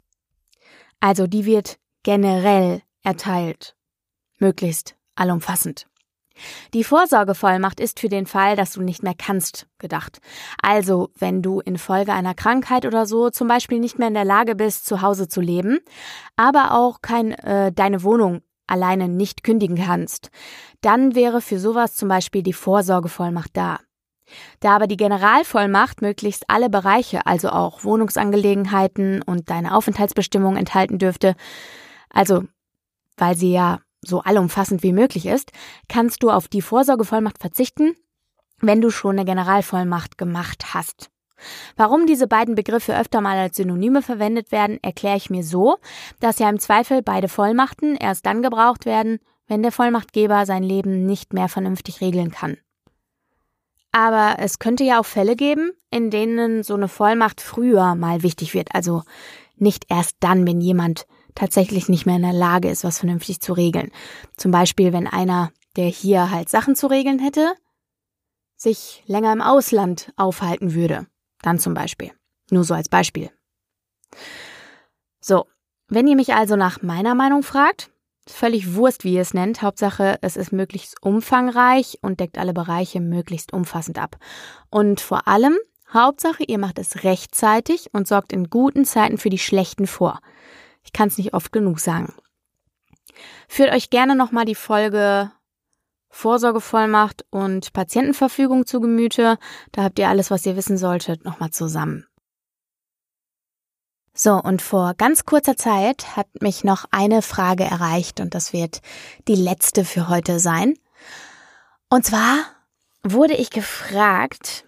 Also 1.01 1.27
die 1.27 1.47
wird 1.47 1.79
generell 2.03 2.83
erteilt. 3.03 3.77
Möglichst 4.39 4.95
allumfassend. 5.15 5.87
Die 6.75 6.85
Vorsorgevollmacht 6.85 7.81
ist 7.81 7.99
für 7.99 8.09
den 8.09 8.27
Fall, 8.27 8.55
dass 8.55 8.73
du 8.73 8.83
nicht 8.83 9.03
mehr 9.03 9.15
kannst, 9.17 9.67
gedacht. 9.79 10.21
Also, 10.63 11.11
wenn 11.19 11.43
du 11.43 11.61
infolge 11.61 12.13
einer 12.13 12.35
Krankheit 12.35 12.87
oder 12.87 13.07
so 13.07 13.31
zum 13.31 13.49
Beispiel 13.49 13.81
nicht 13.81 13.99
mehr 13.99 14.09
in 14.09 14.15
der 14.15 14.25
Lage 14.25 14.55
bist, 14.55 14.87
zu 14.87 15.03
Hause 15.03 15.29
zu 15.29 15.41
leben, 15.41 15.81
aber 16.37 16.73
auch 16.73 17.01
kein, 17.03 17.33
äh, 17.33 17.73
deine 17.73 18.05
Wohnung 18.05 18.43
alleine 18.69 19.09
nicht 19.09 19.43
kündigen 19.43 19.77
kannst, 19.77 20.31
dann 20.81 21.15
wäre 21.15 21.41
für 21.41 21.59
sowas 21.59 21.95
zum 21.95 22.09
Beispiel 22.09 22.43
die 22.43 22.53
Vorsorgevollmacht 22.53 23.57
da. 23.57 23.81
Da 24.61 24.77
aber 24.77 24.87
die 24.87 24.97
Generalvollmacht 24.97 26.03
möglichst 26.03 26.45
alle 26.49 26.69
Bereiche, 26.69 27.27
also 27.27 27.51
auch 27.51 27.85
Wohnungsangelegenheiten 27.85 29.23
und 29.23 29.51
deine 29.51 29.75
Aufenthaltsbestimmung 29.75 30.57
enthalten 30.57 30.99
dürfte, 30.99 31.35
also 32.11 32.45
weil 33.17 33.37
sie 33.37 33.53
ja 33.53 33.81
so 34.03 34.21
allumfassend 34.21 34.83
wie 34.83 34.93
möglich 34.93 35.27
ist, 35.27 35.51
kannst 35.89 36.23
du 36.23 36.31
auf 36.31 36.49
die 36.49 36.63
Vorsorgevollmacht 36.63 37.39
verzichten, 37.39 37.97
wenn 38.61 38.81
du 38.81 38.91
schon 38.91 39.19
eine 39.19 39.25
Generalvollmacht 39.25 40.19
gemacht 40.19 40.75
hast. 40.75 41.11
Warum 41.77 42.07
diese 42.07 42.27
beiden 42.27 42.55
Begriffe 42.55 42.99
öfter 42.99 43.21
mal 43.21 43.39
als 43.39 43.57
Synonyme 43.57 44.03
verwendet 44.03 44.53
werden, 44.53 44.79
erkläre 44.83 45.17
ich 45.17 45.31
mir 45.31 45.45
so, 45.45 45.79
dass 46.21 46.39
ja 46.39 46.49
im 46.49 46.59
Zweifel 46.59 47.03
beide 47.03 47.29
Vollmachten 47.29 47.97
erst 47.97 48.27
dann 48.27 48.43
gebraucht 48.43 48.87
werden, 48.87 49.19
wenn 49.47 49.63
der 49.63 49.73
Vollmachtgeber 49.73 50.47
sein 50.47 50.63
Leben 50.63 51.07
nicht 51.07 51.33
mehr 51.33 51.49
vernünftig 51.49 52.01
regeln 52.01 52.31
kann. 52.31 52.59
Aber 53.93 54.37
es 54.39 54.59
könnte 54.59 54.85
ja 54.85 55.01
auch 55.01 55.07
Fälle 55.07 55.35
geben, 55.35 55.73
in 55.91 56.11
denen 56.11 56.63
so 56.63 56.75
eine 56.75 56.89
Vollmacht 56.89 57.41
früher 57.41 57.95
mal 57.95 58.23
wichtig 58.23 58.55
wird, 58.55 58.75
also 58.75 59.03
nicht 59.57 59.87
erst 59.89 60.17
dann, 60.21 60.47
wenn 60.47 60.61
jemand 60.61 61.07
tatsächlich 61.35 61.89
nicht 61.89 62.05
mehr 62.05 62.17
in 62.17 62.23
der 62.23 62.33
Lage 62.33 62.69
ist, 62.69 62.85
was 62.85 62.99
vernünftig 62.99 63.41
zu 63.41 63.53
regeln. 63.53 63.91
Zum 64.37 64.51
Beispiel, 64.51 64.93
wenn 64.93 65.07
einer, 65.07 65.51
der 65.77 65.87
hier 65.87 66.31
halt 66.31 66.49
Sachen 66.49 66.77
zu 66.77 66.89
regeln 66.89 67.19
hätte, 67.19 67.55
sich 68.57 69.03
länger 69.07 69.33
im 69.33 69.41
Ausland 69.41 70.13
aufhalten 70.17 70.75
würde. 70.75 71.07
Dann 71.43 71.59
zum 71.59 71.75
Beispiel. 71.75 72.13
Nur 72.51 72.65
so 72.65 72.75
als 72.75 72.89
Beispiel. 72.89 73.31
So, 75.21 75.47
wenn 75.89 76.07
ihr 76.07 76.17
mich 76.17 76.35
also 76.35 76.57
nach 76.57 76.83
meiner 76.83 77.15
Meinung 77.15 77.43
fragt, 77.43 77.91
völlig 78.27 78.75
Wurst, 78.75 79.05
wie 79.05 79.15
ihr 79.15 79.23
es 79.23 79.35
nennt, 79.35 79.63
Hauptsache, 79.63 80.19
es 80.23 80.37
ist 80.37 80.53
möglichst 80.53 81.03
umfangreich 81.03 81.99
und 82.03 82.21
deckt 82.21 82.39
alle 82.39 82.53
Bereiche 82.53 83.01
möglichst 83.01 83.53
umfassend 83.53 83.99
ab. 83.99 84.17
Und 84.71 85.01
vor 85.01 85.29
allem, 85.29 85.57
Hauptsache, 85.93 86.45
ihr 86.45 86.59
macht 86.59 86.79
es 86.79 87.05
rechtzeitig 87.05 87.91
und 87.93 88.07
sorgt 88.07 88.33
in 88.33 88.51
guten 88.51 88.85
Zeiten 88.85 89.19
für 89.19 89.31
die 89.31 89.39
schlechten 89.39 89.87
vor. 89.87 90.21
Ich 90.85 90.93
kann 90.93 91.09
es 91.09 91.19
nicht 91.19 91.35
oft 91.35 91.53
genug 91.53 91.81
sagen. 91.81 92.15
Führt 93.49 93.73
euch 93.73 93.91
gerne 93.91 94.15
nochmal 94.15 94.45
die 94.45 94.55
Folge 94.55 95.33
Vorsorgevollmacht 96.11 97.25
und 97.31 97.73
Patientenverfügung 97.73 98.67
zu 98.67 98.81
Gemüte. 98.81 99.39
Da 99.73 99.85
habt 99.85 99.99
ihr 99.99 100.09
alles, 100.09 100.31
was 100.31 100.47
ihr 100.47 100.57
wissen 100.57 100.79
solltet, 100.79 101.25
nochmal 101.25 101.51
zusammen. 101.51 102.07
So, 104.15 104.35
und 104.35 104.63
vor 104.63 104.95
ganz 104.95 105.27
kurzer 105.27 105.57
Zeit 105.57 106.17
hat 106.17 106.43
mich 106.43 106.65
noch 106.65 106.87
eine 106.91 107.23
Frage 107.23 107.63
erreicht 107.63 108.19
und 108.19 108.35
das 108.35 108.53
wird 108.53 108.81
die 109.29 109.37
letzte 109.37 109.85
für 109.85 110.09
heute 110.09 110.41
sein. 110.41 110.75
Und 111.89 112.05
zwar 112.05 112.37
wurde 113.05 113.35
ich 113.35 113.51
gefragt 113.51 114.65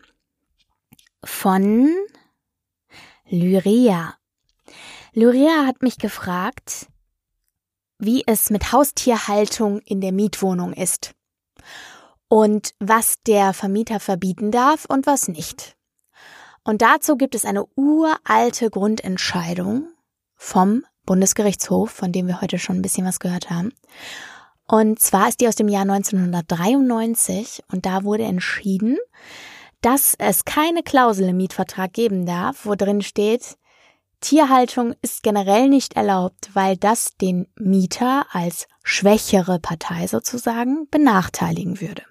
von 1.25 1.93
Lyria. 3.29 4.15
Lyria 5.15 5.67
hat 5.67 5.83
mich 5.83 5.99
gefragt, 5.99 6.87
wie 7.99 8.23
es 8.27 8.51
mit 8.51 8.71
Haustierhaltung 8.71 9.81
in 9.81 10.01
der 10.01 10.13
Mietwohnung 10.13 10.73
ist 10.73 11.17
und 12.29 12.75
was 12.79 13.17
der 13.27 13.53
Vermieter 13.53 14.01
verbieten 14.01 14.51
darf 14.51 14.85
und 14.85 15.07
was 15.07 15.29
nicht. 15.29 15.77
Und 16.63 16.83
dazu 16.83 17.17
gibt 17.17 17.35
es 17.35 17.45
eine 17.45 17.65
uralte 17.75 18.71
Grundentscheidung 18.71 19.89
vom 20.37 20.85
Bundesgerichtshof, 21.07 21.91
von 21.91 22.13
dem 22.13 22.27
wir 22.27 22.41
heute 22.41 22.59
schon 22.59 22.77
ein 22.77 22.83
bisschen 22.83 23.07
was 23.07 23.21
gehört 23.21 23.51
haben. 23.51 23.73
Und 24.67 25.01
zwar 25.01 25.29
ist 25.29 25.41
die 25.41 25.49
aus 25.49 25.57
dem 25.57 25.69
Jahr 25.69 25.83
1993 25.83 27.65
und 27.73 27.87
da 27.87 28.05
wurde 28.05 28.23
entschieden, 28.23 28.97
dass 29.81 30.15
es 30.19 30.45
keine 30.45 30.83
Klausel 30.83 31.29
im 31.31 31.39
Mietvertrag 31.39 31.93
geben 31.93 32.27
darf, 32.27 32.67
wo 32.67 32.75
drin 32.75 33.03
steht, 33.03 33.57
Tierhaltung 34.21 34.95
ist 35.03 35.23
generell 35.23 35.69
nicht 35.69 35.95
erlaubt, 35.95 36.51
weil 36.55 36.77
das 36.77 37.17
den 37.21 37.47
Mieter 37.57 38.27
als 38.31 38.69
schwächere 38.83 39.59
Partei 39.59 40.07
sozusagen 40.07 40.89
benachteiligen 40.91 41.81
würde. 41.81 42.03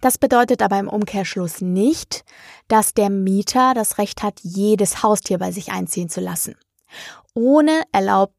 Das 0.00 0.16
bedeutet 0.16 0.62
aber 0.62 0.78
im 0.78 0.88
Umkehrschluss 0.88 1.60
nicht, 1.60 2.24
dass 2.68 2.94
der 2.94 3.10
Mieter 3.10 3.74
das 3.74 3.98
Recht 3.98 4.22
hat, 4.22 4.40
jedes 4.42 5.02
Haustier 5.02 5.38
bei 5.38 5.52
sich 5.52 5.72
einziehen 5.72 6.08
zu 6.08 6.20
lassen. 6.20 6.56
Ohne 7.34 7.82
Erlaub 7.92 8.32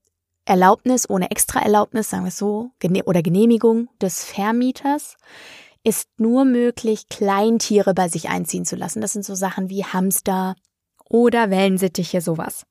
Erlaubnis, 0.46 1.08
ohne 1.08 1.30
Extraerlaubnis, 1.30 2.10
sagen 2.10 2.24
wir 2.24 2.30
es 2.30 2.38
so, 2.38 2.72
oder 3.06 3.22
Genehmigung 3.22 3.90
des 4.02 4.26
Vermieters, 4.26 5.16
ist 5.84 6.10
nur 6.18 6.46
möglich, 6.46 7.08
Kleintiere 7.10 7.94
bei 7.94 8.10
sich 8.10 8.30
einziehen 8.30 8.66
zu 8.66 8.76
lassen. 8.76 9.02
Das 9.02 9.14
sind 9.14 9.24
so 9.24 9.36
Sachen 9.36 9.70
wie 9.70 9.86
Hamster 9.86 10.56
oder 11.12 11.50
Wellensittiche, 11.50 12.22
sowas. 12.22 12.66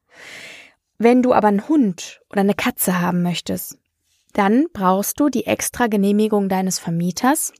Wenn 0.98 1.22
du 1.22 1.32
aber 1.32 1.48
einen 1.48 1.68
Hund 1.68 2.20
oder 2.30 2.40
eine 2.40 2.54
Katze 2.54 3.00
haben 3.00 3.22
möchtest, 3.22 3.78
dann 4.32 4.66
brauchst 4.72 5.18
du 5.20 5.28
die 5.28 5.46
extra 5.46 5.86
Genehmigung 5.86 6.48
deines 6.48 6.78
Vermieters 6.78 7.52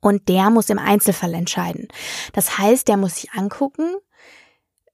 und 0.00 0.28
der 0.28 0.50
muss 0.50 0.70
im 0.70 0.78
Einzelfall 0.78 1.34
entscheiden. 1.34 1.88
Das 2.32 2.58
heißt, 2.58 2.88
der 2.88 2.96
muss 2.96 3.16
sich 3.16 3.32
angucken, 3.32 3.94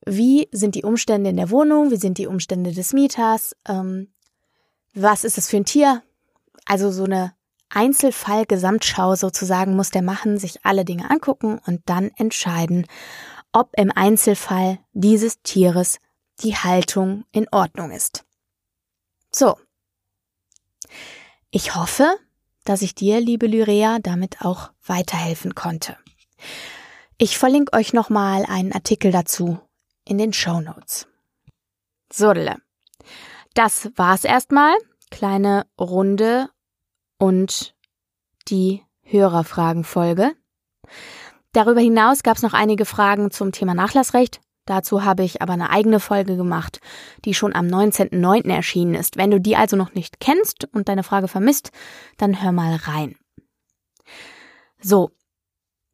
wie 0.04 0.48
sind 0.52 0.74
die 0.74 0.84
Umstände 0.84 1.30
in 1.30 1.36
der 1.36 1.50
Wohnung, 1.50 1.90
wie 1.90 1.96
sind 1.96 2.18
die 2.18 2.26
Umstände 2.26 2.72
des 2.72 2.92
Mieters, 2.92 3.56
ähm, 3.68 4.08
was 4.94 5.24
ist 5.24 5.36
es 5.36 5.48
für 5.48 5.58
ein 5.58 5.64
Tier. 5.64 6.02
Also 6.64 6.90
so 6.90 7.04
eine 7.04 7.34
Einzelfall-Gesamtschau 7.68 9.16
sozusagen 9.16 9.76
muss 9.76 9.90
der 9.90 10.02
machen, 10.02 10.38
sich 10.38 10.64
alle 10.64 10.84
Dinge 10.84 11.10
angucken 11.10 11.60
und 11.66 11.82
dann 11.86 12.10
entscheiden, 12.16 12.86
ob 13.56 13.70
im 13.78 13.90
Einzelfall 13.90 14.78
dieses 14.92 15.40
Tieres 15.40 15.98
die 16.40 16.56
Haltung 16.56 17.24
in 17.32 17.48
Ordnung 17.50 17.90
ist. 17.90 18.26
So. 19.32 19.56
Ich 21.50 21.74
hoffe, 21.74 22.18
dass 22.64 22.82
ich 22.82 22.94
dir, 22.94 23.18
liebe 23.18 23.46
Lyrea, 23.46 23.98
damit 23.98 24.42
auch 24.42 24.72
weiterhelfen 24.84 25.54
konnte. 25.54 25.96
Ich 27.16 27.38
verlinke 27.38 27.72
euch 27.74 27.94
nochmal 27.94 28.44
einen 28.44 28.74
Artikel 28.74 29.10
dazu 29.10 29.58
in 30.04 30.18
den 30.18 30.34
Show 30.34 30.60
Notes. 30.60 31.08
Sodele. 32.12 32.56
Das 33.54 33.90
war's 33.96 34.24
erstmal. 34.24 34.76
Kleine 35.10 35.66
Runde 35.80 36.50
und 37.16 37.74
die 38.48 38.82
Hörerfragenfolge. 39.00 40.36
Darüber 41.56 41.80
hinaus 41.80 42.22
gab 42.22 42.36
es 42.36 42.42
noch 42.42 42.52
einige 42.52 42.84
Fragen 42.84 43.30
zum 43.30 43.50
Thema 43.50 43.72
Nachlassrecht. 43.72 44.42
Dazu 44.66 45.04
habe 45.04 45.24
ich 45.24 45.40
aber 45.40 45.54
eine 45.54 45.70
eigene 45.70 46.00
Folge 46.00 46.36
gemacht, 46.36 46.80
die 47.24 47.32
schon 47.32 47.54
am 47.54 47.64
19.09. 47.64 48.54
erschienen 48.54 48.94
ist. 48.94 49.16
Wenn 49.16 49.30
du 49.30 49.40
die 49.40 49.56
also 49.56 49.74
noch 49.74 49.94
nicht 49.94 50.20
kennst 50.20 50.68
und 50.74 50.90
deine 50.90 51.02
Frage 51.02 51.28
vermisst, 51.28 51.70
dann 52.18 52.42
hör 52.42 52.52
mal 52.52 52.76
rein. 52.76 53.16
So. 54.82 55.12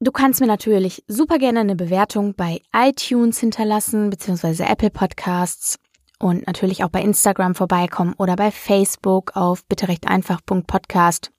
Du 0.01 0.11
kannst 0.11 0.40
mir 0.40 0.48
natürlich 0.48 1.05
super 1.07 1.38
gerne 1.38 1.61
eine 1.61 1.77
Bewertung 1.77 2.35
bei 2.35 2.61
iTunes 2.75 3.38
hinterlassen, 3.38 4.11
beziehungsweise 4.11 4.64
Apple 4.64 4.90
Podcasts 4.90 5.79
und 6.18 6.44
natürlich 6.48 6.83
auch 6.83 6.88
bei 6.88 7.03
Instagram 7.03 7.55
vorbeikommen 7.55 8.14
oder 8.18 8.35
bei 8.35 8.51
Facebook 8.51 9.37
auf 9.37 9.64
bitterechteinfach.podcast. 9.66 11.31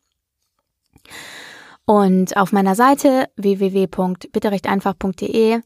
Und 1.85 2.37
auf 2.37 2.51
meiner 2.51 2.75
Seite 2.75 3.29
www.bitterechteinfach.de 3.35 5.61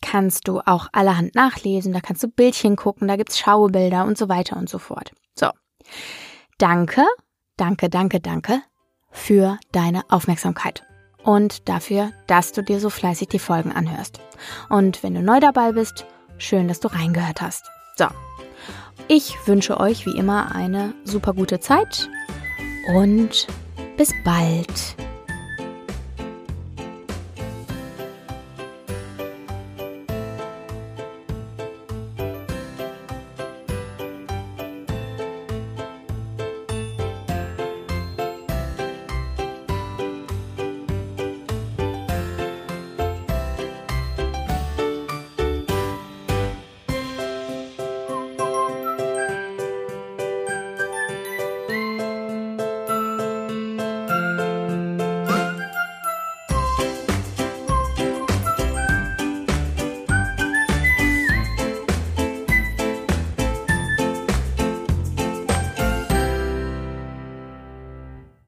kannst 0.00 0.46
du 0.46 0.60
auch 0.60 0.86
allerhand 0.92 1.34
nachlesen, 1.34 1.92
da 1.92 1.98
kannst 2.00 2.22
du 2.22 2.28
Bildchen 2.28 2.76
gucken, 2.76 3.08
da 3.08 3.16
gibt's 3.16 3.36
Schaubilder 3.38 4.04
und 4.04 4.16
so 4.16 4.28
weiter 4.28 4.56
und 4.56 4.68
so 4.68 4.78
fort. 4.78 5.10
So. 5.34 5.50
Danke, 6.58 7.02
danke, 7.56 7.90
danke, 7.90 8.20
danke 8.20 8.62
für 9.10 9.58
deine 9.72 10.02
Aufmerksamkeit 10.08 10.84
und 11.24 11.68
dafür, 11.68 12.12
dass 12.26 12.52
du 12.52 12.62
dir 12.62 12.80
so 12.80 12.90
fleißig 12.90 13.28
die 13.28 13.38
Folgen 13.38 13.72
anhörst. 13.72 14.20
Und 14.68 15.02
wenn 15.02 15.14
du 15.14 15.22
neu 15.22 15.40
dabei 15.40 15.72
bist, 15.72 16.06
schön, 16.38 16.68
dass 16.68 16.80
du 16.80 16.88
reingehört 16.88 17.42
hast. 17.42 17.64
So. 17.96 18.06
Ich 19.08 19.34
wünsche 19.46 19.80
euch 19.80 20.06
wie 20.06 20.16
immer 20.16 20.54
eine 20.54 20.94
super 21.04 21.32
gute 21.32 21.60
Zeit 21.60 22.08
und 22.94 23.46
bis 23.96 24.12
bald. 24.24 24.96